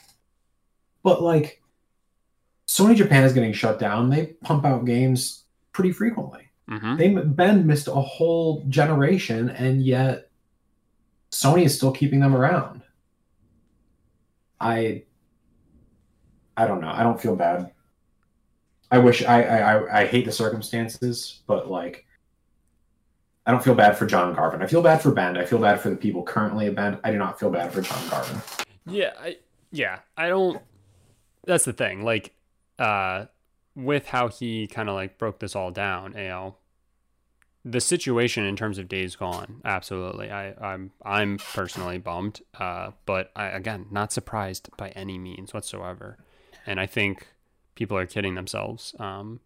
[1.08, 1.62] But like
[2.68, 4.10] Sony Japan is getting shut down.
[4.10, 6.49] They pump out games pretty frequently.
[6.70, 6.97] Mm-hmm.
[6.97, 10.30] They Bend missed a whole generation, and yet
[11.32, 12.82] Sony is still keeping them around.
[14.60, 15.03] I
[16.58, 16.91] I don't know.
[16.91, 17.72] I don't feel bad.
[18.91, 22.05] I wish I I I hate the circumstances, but like
[23.45, 24.62] I don't feel bad for John Garvin.
[24.62, 25.38] I feel bad for Bend.
[25.38, 26.99] I feel bad for the people currently at Bend.
[27.05, 28.41] I do not feel bad for John Garvin.
[28.86, 29.38] Yeah, I
[29.72, 30.62] yeah, I don't
[31.48, 32.04] that's the thing.
[32.04, 32.34] Like,
[32.78, 33.26] uh,
[33.76, 36.56] with how he kind of like broke this all down, you know,
[37.64, 40.32] the situation in terms of days gone, absolutely.
[40.32, 46.18] I, I'm I'm personally bummed, uh, but I, again, not surprised by any means whatsoever.
[46.66, 47.28] And I think
[47.76, 48.95] people are kidding themselves.
[49.00, 49.41] Um,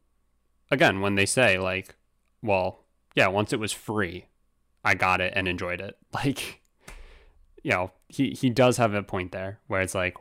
[0.69, 1.95] again, when they say like,
[2.41, 2.83] well,
[3.15, 4.25] yeah, once it was free,
[4.83, 5.97] I got it and enjoyed it.
[6.13, 6.61] Like,
[7.63, 10.15] you know, he he does have a point there where it's like,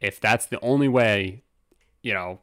[0.00, 1.42] if that's the only way,
[2.02, 2.40] you know,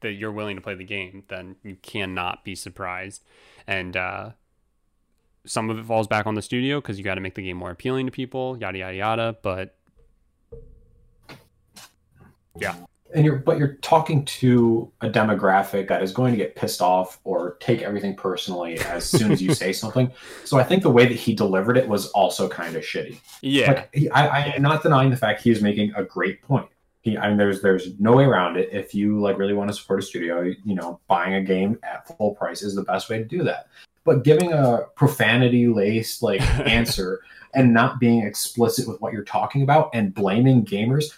[0.00, 3.22] that you're willing to play the game, then you cannot be surprised.
[3.66, 4.30] And uh,
[5.46, 7.56] some of it falls back on the studio because you got to make the game
[7.56, 9.36] more appealing to people, yada yada yada.
[9.42, 9.76] But
[12.58, 12.74] yeah,
[13.14, 17.18] and you're but you're talking to a demographic that is going to get pissed off
[17.24, 20.10] or take everything personally as soon as you say something.
[20.44, 23.18] So I think the way that he delivered it was also kind of shitty.
[23.42, 26.68] Yeah, like, I, I am not denying the fact he is making a great point.
[27.02, 28.68] He, I mean, there's there's no way around it.
[28.72, 32.06] If you like really want to support a studio, you know, buying a game at
[32.06, 33.68] full price is the best way to do that.
[34.04, 37.20] But giving a profanity laced like answer
[37.54, 41.16] and not being explicit with what you're talking about and blaming gamers,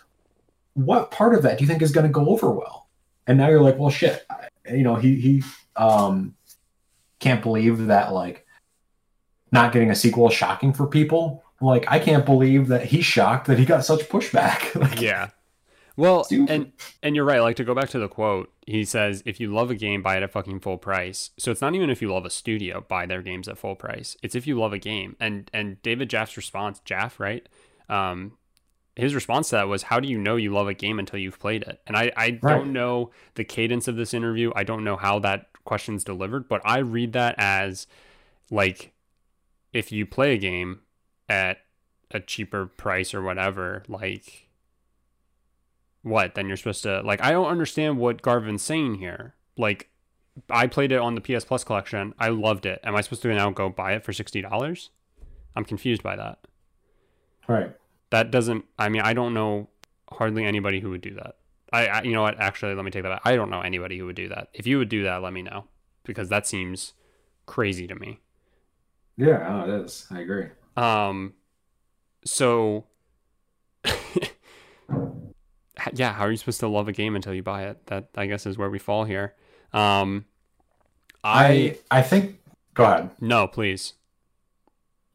[0.75, 2.89] what part of that do you think is going to go over well?
[3.27, 4.27] And now you're like, well, shit,
[4.71, 5.43] you know, he he
[5.77, 6.35] um
[7.19, 8.47] can't believe that like
[9.53, 11.45] not getting a sequel is shocking for people.
[11.61, 14.75] Like I can't believe that he's shocked that he got such pushback.
[14.81, 15.31] like, Yeah.
[15.97, 16.51] Well, Stupid.
[16.51, 16.73] and
[17.03, 17.41] and you're right.
[17.41, 20.17] Like to go back to the quote, he says, "If you love a game, buy
[20.17, 23.07] it at fucking full price." So it's not even if you love a studio, buy
[23.07, 24.17] their games at full price.
[24.23, 25.17] It's if you love a game.
[25.21, 27.47] And and David Jaff's response, Jaff, right?
[27.89, 28.39] Um,
[28.97, 31.39] his response to that was, "How do you know you love a game until you've
[31.39, 32.57] played it?" And I I Right.
[32.57, 34.51] don't know the cadence of this interview.
[34.57, 37.87] I don't know how that question's delivered, but I read that as
[38.51, 38.93] like
[39.73, 40.81] if you play a game
[41.29, 41.59] at
[42.11, 44.49] a cheaper price or whatever, like
[46.03, 49.35] what then you're supposed to like i don't understand what garvin's saying here.
[49.57, 49.89] Like
[50.51, 52.15] i played it on the ps plus collection.
[52.19, 52.81] I loved it.
[52.83, 54.89] Am i supposed to now go buy it for $60
[55.55, 56.39] i'm confused by that.
[57.49, 57.75] Right.
[58.11, 59.69] that doesn't i mean i don't know
[60.11, 61.37] hardly anybody who would do that.
[61.73, 62.39] I, I you know what?
[62.39, 63.23] Actually let me take that back.
[63.25, 64.49] I don't know anybody who would do that.
[64.53, 65.65] If you would do that let me know
[66.05, 66.93] because that seems
[67.47, 68.21] crazy to me.
[69.17, 70.07] Yeah, it is.
[70.11, 70.47] I agree.
[70.77, 71.35] Um,
[72.25, 72.87] so
[75.93, 77.87] yeah, how are you supposed to love a game until you buy it?
[77.87, 79.35] That I guess is where we fall here.
[79.73, 80.27] Um,
[81.25, 82.41] I, I I think
[82.75, 83.11] go ahead.
[83.21, 83.95] no, please.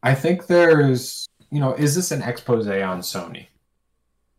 [0.03, 3.47] I think there's, you know, is this an expose on Sony?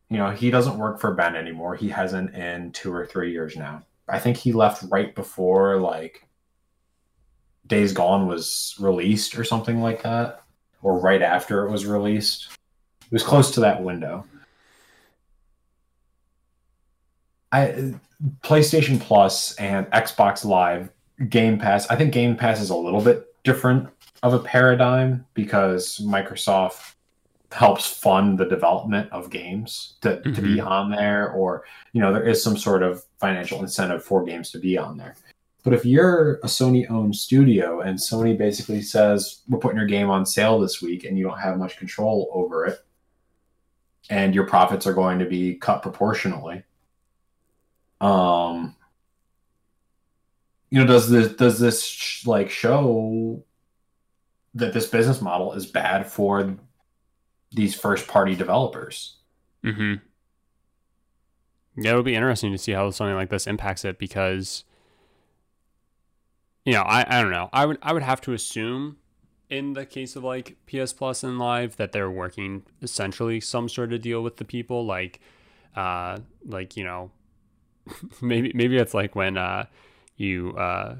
[0.09, 1.75] You know, he doesn't work for Bend anymore.
[1.75, 3.83] He hasn't in two or three years now.
[4.09, 6.27] I think he left right before like
[7.67, 10.43] Days Gone was released or something like that,
[10.83, 12.49] or right after it was released.
[13.03, 14.25] It was close to that window.
[17.53, 17.95] I
[18.43, 20.91] PlayStation Plus and Xbox Live
[21.29, 21.89] Game Pass.
[21.89, 23.89] I think Game Pass is a little bit different
[24.23, 26.95] of a paradigm because Microsoft
[27.53, 30.69] helps fund the development of games to, to be mm-hmm.
[30.69, 34.59] on there or you know there is some sort of financial incentive for games to
[34.59, 35.15] be on there
[35.65, 40.11] but if you're a sony owned studio and sony basically says we're putting your game
[40.11, 42.85] on sale this week and you don't have much control over it
[44.11, 46.63] and your profits are going to be cut proportionally
[48.01, 48.75] um
[50.71, 53.43] you know does this does this sh- like show
[54.55, 56.57] that this business model is bad for
[57.53, 59.17] these first party developers.
[59.65, 59.95] Mm-hmm.
[61.81, 64.65] Yeah, it'll be interesting to see how something like this impacts it because,
[66.65, 67.49] you know, I, I don't know.
[67.53, 68.97] I would I would have to assume
[69.49, 73.93] in the case of like PS Plus and Live that they're working essentially some sort
[73.93, 75.21] of deal with the people like,
[75.77, 77.13] uh, like you know,
[78.23, 79.67] maybe maybe it's like when uh
[80.17, 80.97] you uh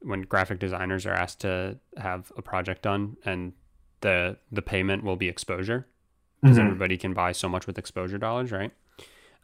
[0.00, 3.52] when graphic designers are asked to have a project done and
[4.00, 5.86] the the payment will be exposure
[6.40, 6.62] because Mhm.
[6.62, 8.70] everybody can buy so much with exposure dollars, right?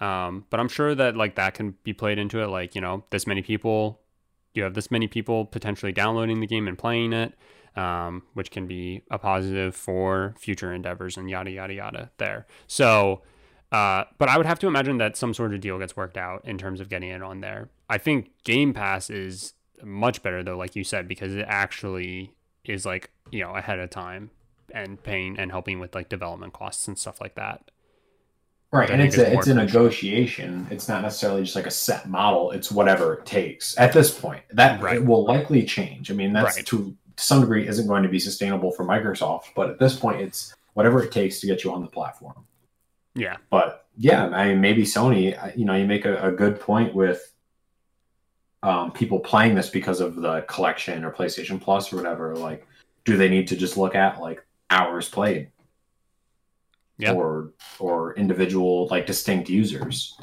[0.01, 2.47] Um, but I'm sure that like that can be played into it.
[2.49, 4.01] Like you know, this many people,
[4.55, 7.34] you have this many people potentially downloading the game and playing it,
[7.76, 12.11] um, which can be a positive for future endeavors and yada yada yada.
[12.18, 13.22] There, so.
[13.73, 16.45] Uh, but I would have to imagine that some sort of deal gets worked out
[16.45, 17.68] in terms of getting it on there.
[17.89, 22.85] I think Game Pass is much better though, like you said, because it actually is
[22.85, 24.31] like you know ahead of time
[24.75, 27.71] and paying and helping with like development costs and stuff like that.
[28.73, 30.66] Right, and it's it's a it's a negotiation.
[30.71, 32.53] It's not necessarily just like a set model.
[32.53, 34.43] It's whatever it takes at this point.
[34.53, 34.97] That Right.
[34.97, 36.11] it will likely change.
[36.11, 36.66] I mean, that's Right.
[36.66, 40.21] to, to some degree isn't going to be sustainable for Microsoft, but at this point,
[40.21, 42.47] it's whatever it takes to get you on the platform.
[43.15, 43.37] Yeah.
[43.51, 45.57] But yeah, I mean, maybe Sony.
[45.57, 47.33] You know, you make a, a good point with
[48.63, 52.37] um, people playing this because of the collection or PlayStation Plus or whatever.
[52.37, 52.67] Like,
[53.05, 55.49] do they need to just look at like hours played?
[56.99, 57.13] Yeah.
[57.13, 60.19] Or or individual like distinct users.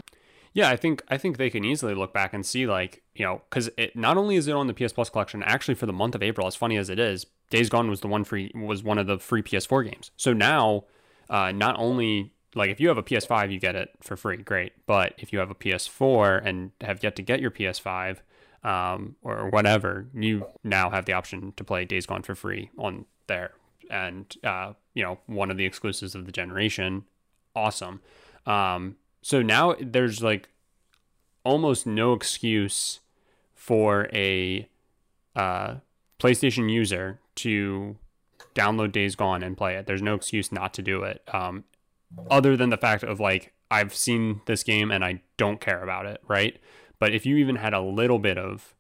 [0.54, 3.42] Yeah, I think I think they can easily look back and see like you know
[3.50, 6.16] because it not only is it on the PS Plus collection, actually for the month
[6.16, 8.98] of April, as funny as it is, Days Gone was the one free was one
[8.98, 10.12] of the free PS4 games.
[10.18, 10.86] So now,
[11.30, 14.74] uh, not only like if you have a PS5, you get it for free, great.
[14.86, 18.18] But if you have a PS4 and have yet to get your PS5
[18.64, 23.06] um, or whatever, you now have the option to play Days Gone for free on
[23.28, 23.52] there.
[23.90, 27.06] And uh, you know, one of the exclusives of the generation,
[27.56, 28.02] awesome.
[28.46, 30.50] Um, so now there's like
[31.44, 33.00] almost no excuse
[33.54, 34.68] for a
[35.36, 35.76] uh,
[36.20, 37.98] PlayStation user to
[38.56, 39.86] download Days Gone and play it.
[39.86, 41.64] There's no excuse not to do it, um,
[42.30, 46.06] other than the fact of like I've seen this game and I don't care about
[46.06, 46.58] it, right?
[47.00, 48.76] But if you even had a little bit of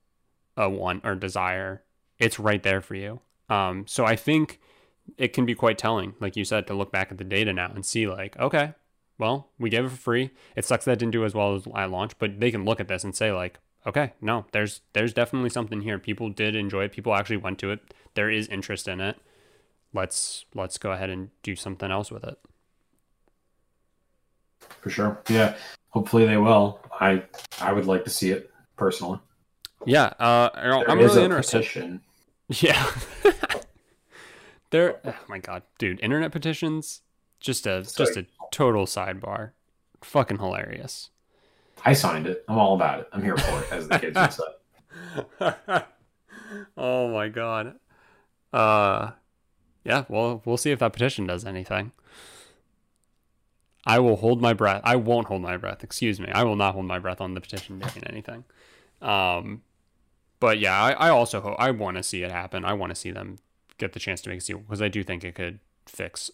[0.55, 1.83] a want or desire,
[2.19, 3.21] it's right there for you.
[3.49, 4.59] Um, so I think
[5.17, 7.71] it can be quite telling, like you said, to look back at the data now
[7.73, 8.73] and see like, okay,
[9.17, 10.31] well, we gave it for free.
[10.55, 12.87] It sucks that didn't do as well as I launched, but they can look at
[12.87, 15.97] this and say like, okay, no, there's there's definitely something here.
[15.97, 16.91] People did enjoy it.
[16.91, 17.93] People actually went to it.
[18.15, 19.17] There is interest in it.
[19.93, 22.37] Let's let's go ahead and do something else with it.
[24.87, 25.21] For sure.
[25.27, 25.55] Yeah.
[25.89, 26.79] Hopefully they will.
[26.97, 27.23] I
[27.59, 29.19] I would like to see it personally.
[29.85, 31.57] Yeah, uh, I'm really interested.
[31.57, 32.01] petition.
[32.49, 32.91] Yeah.
[34.69, 37.01] there oh my god, dude, internet petitions
[37.41, 39.51] just a So- just a total sidebar.
[40.03, 41.09] Fucking hilarious.
[41.83, 42.45] I signed it.
[42.47, 43.09] I'm all about it.
[43.11, 45.83] I'm here for it, as the kids would say.
[46.77, 47.75] oh my god.
[48.53, 49.11] Uh
[49.83, 51.91] yeah, well, we'll see if that petition does anything.
[53.87, 54.81] I will hold my breath.
[54.83, 55.83] I won't hold my breath.
[55.83, 56.29] Excuse me.
[56.33, 58.43] I will not hold my breath on the petition making anything.
[59.01, 59.61] Um,
[60.39, 62.65] but yeah, I, I also hope I want to see it happen.
[62.65, 63.37] I want to see them
[63.77, 66.29] get the chance to make a sequel because I do think it could fix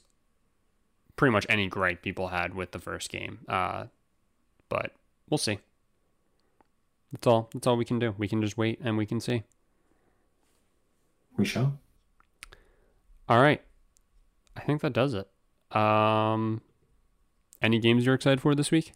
[1.15, 3.39] pretty much any gripe people had with the first game.
[3.47, 3.85] Uh,
[4.67, 4.93] but
[5.30, 5.59] we'll see.
[7.11, 7.49] That's all.
[7.53, 8.15] That's all we can do.
[8.17, 9.43] We can just wait and we can see.
[11.38, 11.77] We shall.
[13.30, 13.61] All right.
[14.57, 15.27] I think that does it.
[15.75, 16.61] Um,
[17.64, 18.94] any games you're excited for this week?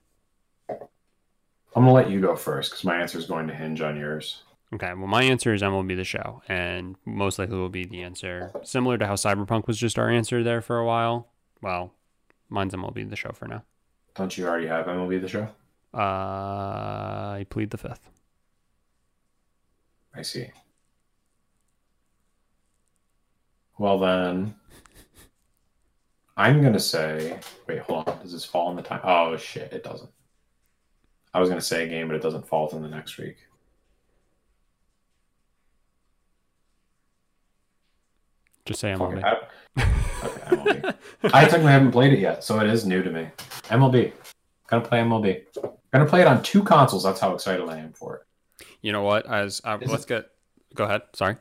[0.69, 4.43] I'm gonna let you go first because my answer is going to hinge on yours.
[4.73, 8.51] Okay, well, my answer is MLB The Show, and most likely will be the answer
[8.63, 11.29] similar to how Cyberpunk was just our answer there for a while.
[11.61, 11.93] Well,
[12.49, 13.63] mine's MLB The Show for now.
[14.15, 15.47] Don't you already have MLB the show?
[15.93, 15.97] Uh,
[17.37, 18.09] I plead the fifth.
[20.15, 20.49] I see.
[23.77, 24.55] Well then,
[26.37, 27.39] I'm gonna say.
[27.67, 28.19] Wait, hold on.
[28.21, 29.01] Does this fall in the time?
[29.03, 30.09] Oh shit, it doesn't.
[31.33, 33.37] I was gonna say a game, but it doesn't fall within the next week.
[38.65, 39.17] Just say Fuck MLB.
[39.19, 39.23] it.
[39.25, 40.95] I- okay, MLB.
[41.33, 43.29] I technically haven't played it yet, so it is new to me.
[43.69, 44.11] MLB.
[44.67, 45.43] Gonna play MLB.
[45.93, 47.03] Gonna play it on two consoles.
[47.03, 48.65] That's how excited I am for it.
[48.81, 49.25] You know what?
[49.25, 50.29] As uh, let's get.
[50.75, 51.03] Go ahead.
[51.13, 51.37] Sorry.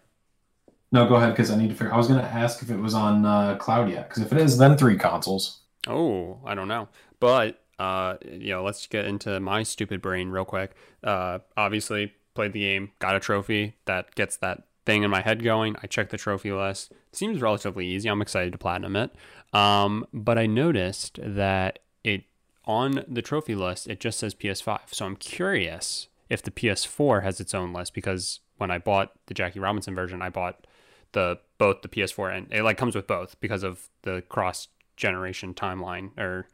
[0.92, 1.92] No, go ahead because I need to figure.
[1.92, 4.08] I was gonna ask if it was on uh, cloud yet.
[4.08, 5.60] Because if it is, then three consoles.
[5.86, 6.88] Oh, I don't know.
[7.20, 10.74] But uh, you know, let's get into my stupid brain real quick.
[11.02, 15.42] Uh, obviously played the game, got a trophy that gets that thing in my head
[15.42, 15.76] going.
[15.82, 16.92] I checked the trophy list.
[17.12, 18.08] seems relatively easy.
[18.08, 19.10] I'm excited to platinum it.
[19.52, 22.24] Um, but I noticed that it
[22.64, 24.80] on the trophy list it just says PS5.
[24.92, 29.34] So I'm curious if the PS4 has its own list because when I bought the
[29.34, 30.65] Jackie Robinson version, I bought
[31.12, 35.55] the both the PS4 and it like comes with both because of the cross generation
[35.55, 36.49] timeline or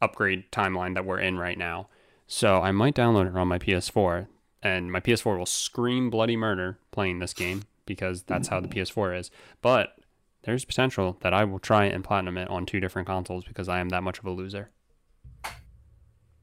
[0.00, 1.88] upgrade timeline that we're in right now.
[2.26, 4.26] So I might download it on my PS4
[4.62, 9.18] and my PS4 will scream bloody murder playing this game because that's how the PS4
[9.18, 9.30] is.
[9.62, 9.96] But
[10.42, 13.80] there's potential that I will try and platinum it on two different consoles because I
[13.80, 14.70] am that much of a loser.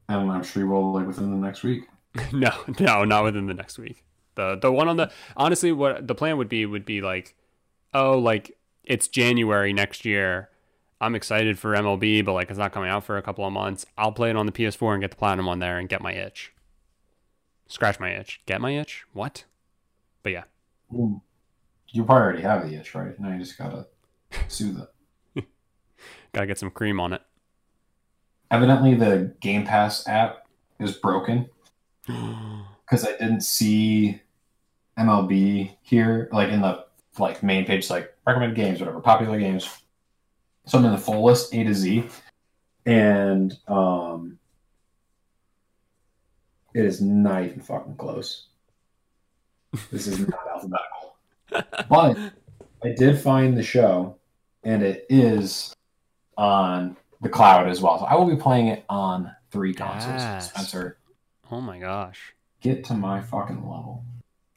[0.08, 1.84] And I'm not sure you will like within the next week.
[2.32, 4.04] no, no, not within the next week.
[4.34, 7.34] The the one on the honestly what the plan would be would be like
[7.94, 10.50] oh like it's January next year.
[11.00, 13.86] I'm excited for MLB, but like it's not coming out for a couple of months.
[13.96, 16.12] I'll play it on the PS4 and get the platinum on there and get my
[16.12, 16.52] itch.
[17.66, 18.40] Scratch my itch.
[18.46, 19.04] Get my itch?
[19.12, 19.44] What?
[20.22, 20.44] But yeah.
[20.90, 23.18] You probably already have the itch, right?
[23.18, 23.86] Now you just gotta
[24.48, 24.80] soothe
[25.36, 25.44] it.
[26.32, 27.22] Gotta get some cream on it.
[28.50, 30.46] Evidently, the Game Pass app
[30.78, 31.48] is broken
[32.06, 34.20] because I didn't see
[34.98, 36.83] MLB here, like in the
[37.18, 39.68] like main page, like recommended games, whatever, popular games.
[40.66, 42.08] So I'm in the full list, A to Z,
[42.86, 44.38] and um,
[46.74, 48.46] it is not even fucking close.
[49.90, 51.16] This is not alphabetical,
[51.88, 52.16] but
[52.82, 54.16] I did find the show,
[54.62, 55.74] and it is
[56.36, 57.98] on the cloud as well.
[57.98, 60.14] So I will be playing it on three consoles.
[60.14, 60.50] Yes.
[60.50, 60.98] Spencer,
[61.50, 62.34] oh my gosh.
[62.60, 64.04] get to my fucking level.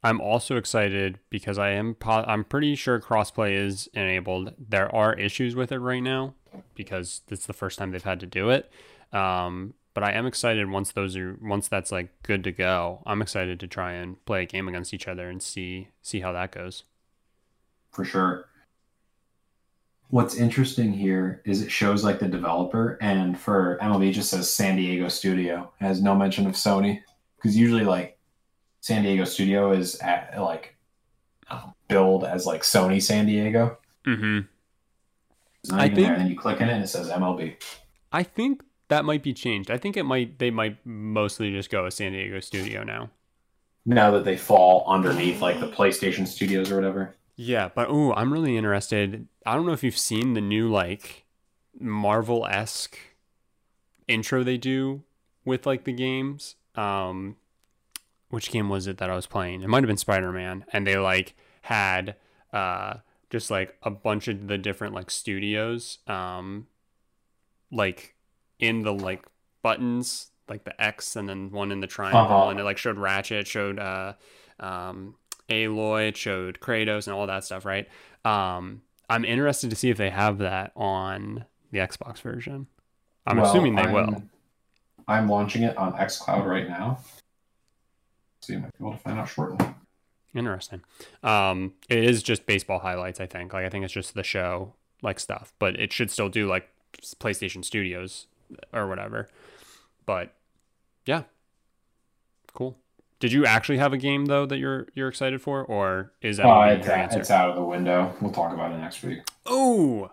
[0.08, 4.54] I'm also excited because I am po- I'm pretty sure crossplay is enabled.
[4.58, 6.34] There are issues with it right now
[6.76, 8.72] because it's the first time they've had to do it.
[9.12, 13.04] Um, but I am excited once those are once that's like good to go.
[13.06, 16.32] I'm excited to try and play a game against each other and see see how
[16.32, 16.84] that goes.
[17.92, 18.46] for sure.
[20.10, 24.78] What's interesting here is it shows like the developer, and for MLB just says San
[24.78, 25.70] Diego Studio.
[25.82, 27.02] It has no mention of Sony
[27.36, 28.17] because usually like
[28.88, 30.74] San Diego Studio is at like
[31.90, 33.78] billed as like Sony San Diego.
[34.06, 34.48] Mm-hmm.
[35.62, 36.14] It's not I even think- there.
[36.14, 37.56] And then you click in it and it says MLB.
[38.14, 39.70] I think that might be changed.
[39.70, 43.10] I think it might they might mostly just go a San Diego studio now.
[43.86, 47.14] Now that they fall underneath like the PlayStation Studios or whatever.
[47.36, 49.28] Yeah, but ooh, I'm really interested.
[49.46, 51.26] I don't know if you've seen the new like
[51.78, 52.98] Marvel esque
[54.08, 55.04] intro they do
[55.44, 56.56] with like the games.
[56.76, 57.36] Um,
[58.30, 59.62] which game was it that I was playing?
[59.64, 62.16] It might have been Spider Man, and they like had
[62.54, 62.96] uh
[63.30, 66.68] just like a bunch of the different like studios, um,
[67.72, 68.16] like
[68.60, 69.26] in the like
[69.62, 72.50] buttons, like the X and then one in the triangle, Uh-huh.
[72.50, 74.14] and it like showed Ratchet, showed uh,
[74.60, 75.16] um,
[75.50, 77.88] Aloy, showed Kratos, and all that stuff, right?
[78.26, 82.68] Um, I'm interested to see if they have that on the Xbox version.
[83.26, 84.24] I'm Well, assuming they I'm- will.
[85.10, 87.00] I'm launching it on xCloud right now.
[88.48, 89.68] So you might be able to find out shortly.
[90.34, 90.82] Interesting.
[91.22, 93.52] Um, it is just baseball highlights, I think.
[93.52, 96.70] Like I think it's just the show like stuff, but it should still do like
[97.20, 98.28] PlayStation Studios
[98.72, 99.28] or whatever.
[100.06, 100.34] But
[101.06, 101.24] yeah,
[102.54, 102.78] cool.
[103.20, 106.46] Did you actually have a game though that you're you're excited for, or is that
[106.46, 107.20] Uh, it's, your out, answer?
[107.20, 108.16] it's out of the window.
[108.22, 109.20] We'll talk about it next week.
[109.46, 110.10] Oh,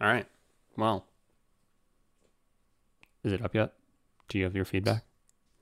[0.00, 0.26] all right.
[0.78, 1.04] Well,
[3.22, 3.74] is it up yet?
[4.28, 5.04] Do you have your feedback?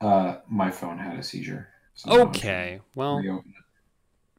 [0.01, 1.69] Uh, my phone had a seizure.
[1.95, 2.81] So I'm Okay.
[2.95, 3.65] Well, to reopen it.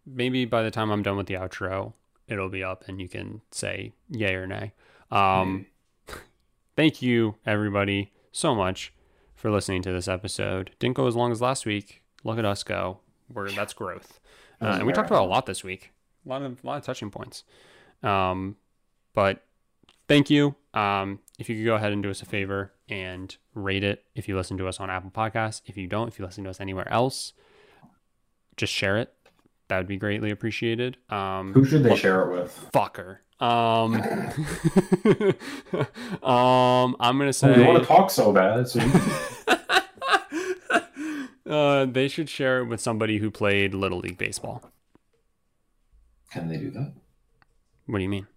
[0.05, 1.93] maybe by the time I'm done with the outro,
[2.27, 4.73] it'll be up and you can say yay or nay.
[5.11, 5.65] Um,
[6.75, 8.93] thank you everybody so much
[9.35, 10.71] for listening to this episode.
[10.79, 12.01] Didn't go as long as last week.
[12.23, 12.99] Look at us go.
[13.31, 14.19] We're that's growth.
[14.61, 15.91] Uh, and we talked about a lot this week.
[16.25, 17.43] A lot of a lot of touching points.
[18.01, 18.55] Um,
[19.13, 19.43] but
[20.07, 20.55] thank you.
[20.73, 24.29] Um, if you could go ahead and do us a favor and rate it if
[24.29, 25.61] you listen to us on Apple Podcasts.
[25.65, 27.33] If you don't, if you listen to us anywhere else,
[28.57, 29.13] just share it.
[29.67, 30.97] That would be greatly appreciated.
[31.09, 32.69] Um, Who should they share it with?
[32.73, 33.17] fucker.
[33.39, 33.95] Um,
[36.23, 38.67] um, I'm gonna Oh, say you want to talk so bad?
[38.67, 38.91] So you-
[41.51, 44.71] uh, they should share it with somebody who played Little League baseball.
[46.31, 46.93] can they do that?
[47.87, 48.27] What do you mean?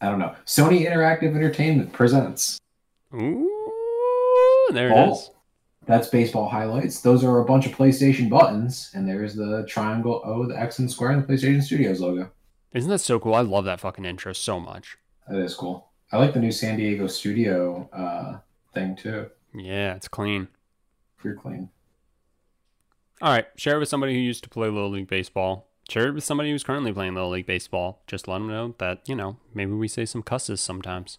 [0.00, 0.34] I don't know.
[0.46, 2.58] Sony Interactive Entertainment presents.
[3.14, 5.30] Ooh, there it Oh, is.
[5.84, 7.00] That's baseball highlights.
[7.00, 10.90] Those are a bunch of PlayStation buttons, and there's the triangle O, the X and
[10.90, 12.30] square, and the PlayStation Studios logo.
[12.72, 13.34] Isn't that so cool?
[13.34, 14.96] I love that fucking intro so much.
[15.28, 15.90] That is cool.
[16.10, 18.38] I like the new San Diego Studio uh,
[18.74, 19.26] thing too.
[19.54, 20.48] Yeah, it's clean.
[21.18, 21.68] Pretty clean.
[23.20, 25.68] All right, share it with somebody who used to play Little League baseball.
[25.88, 28.02] Share it with somebody who's currently playing Little League baseball.
[28.06, 31.18] Just let them know that you know maybe we say some cusses sometimes.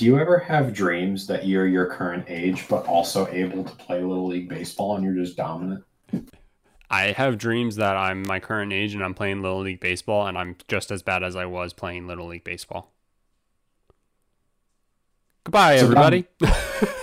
[0.00, 4.02] Do you ever have dreams that you're your current age, but also able to play
[4.02, 5.84] Little League Baseball and you're just dominant?
[6.88, 10.38] I have dreams that I'm my current age and I'm playing Little League baseball and
[10.38, 12.94] I'm just as bad as I was playing Little League baseball.
[15.44, 16.26] Goodbye, So, um, everybody.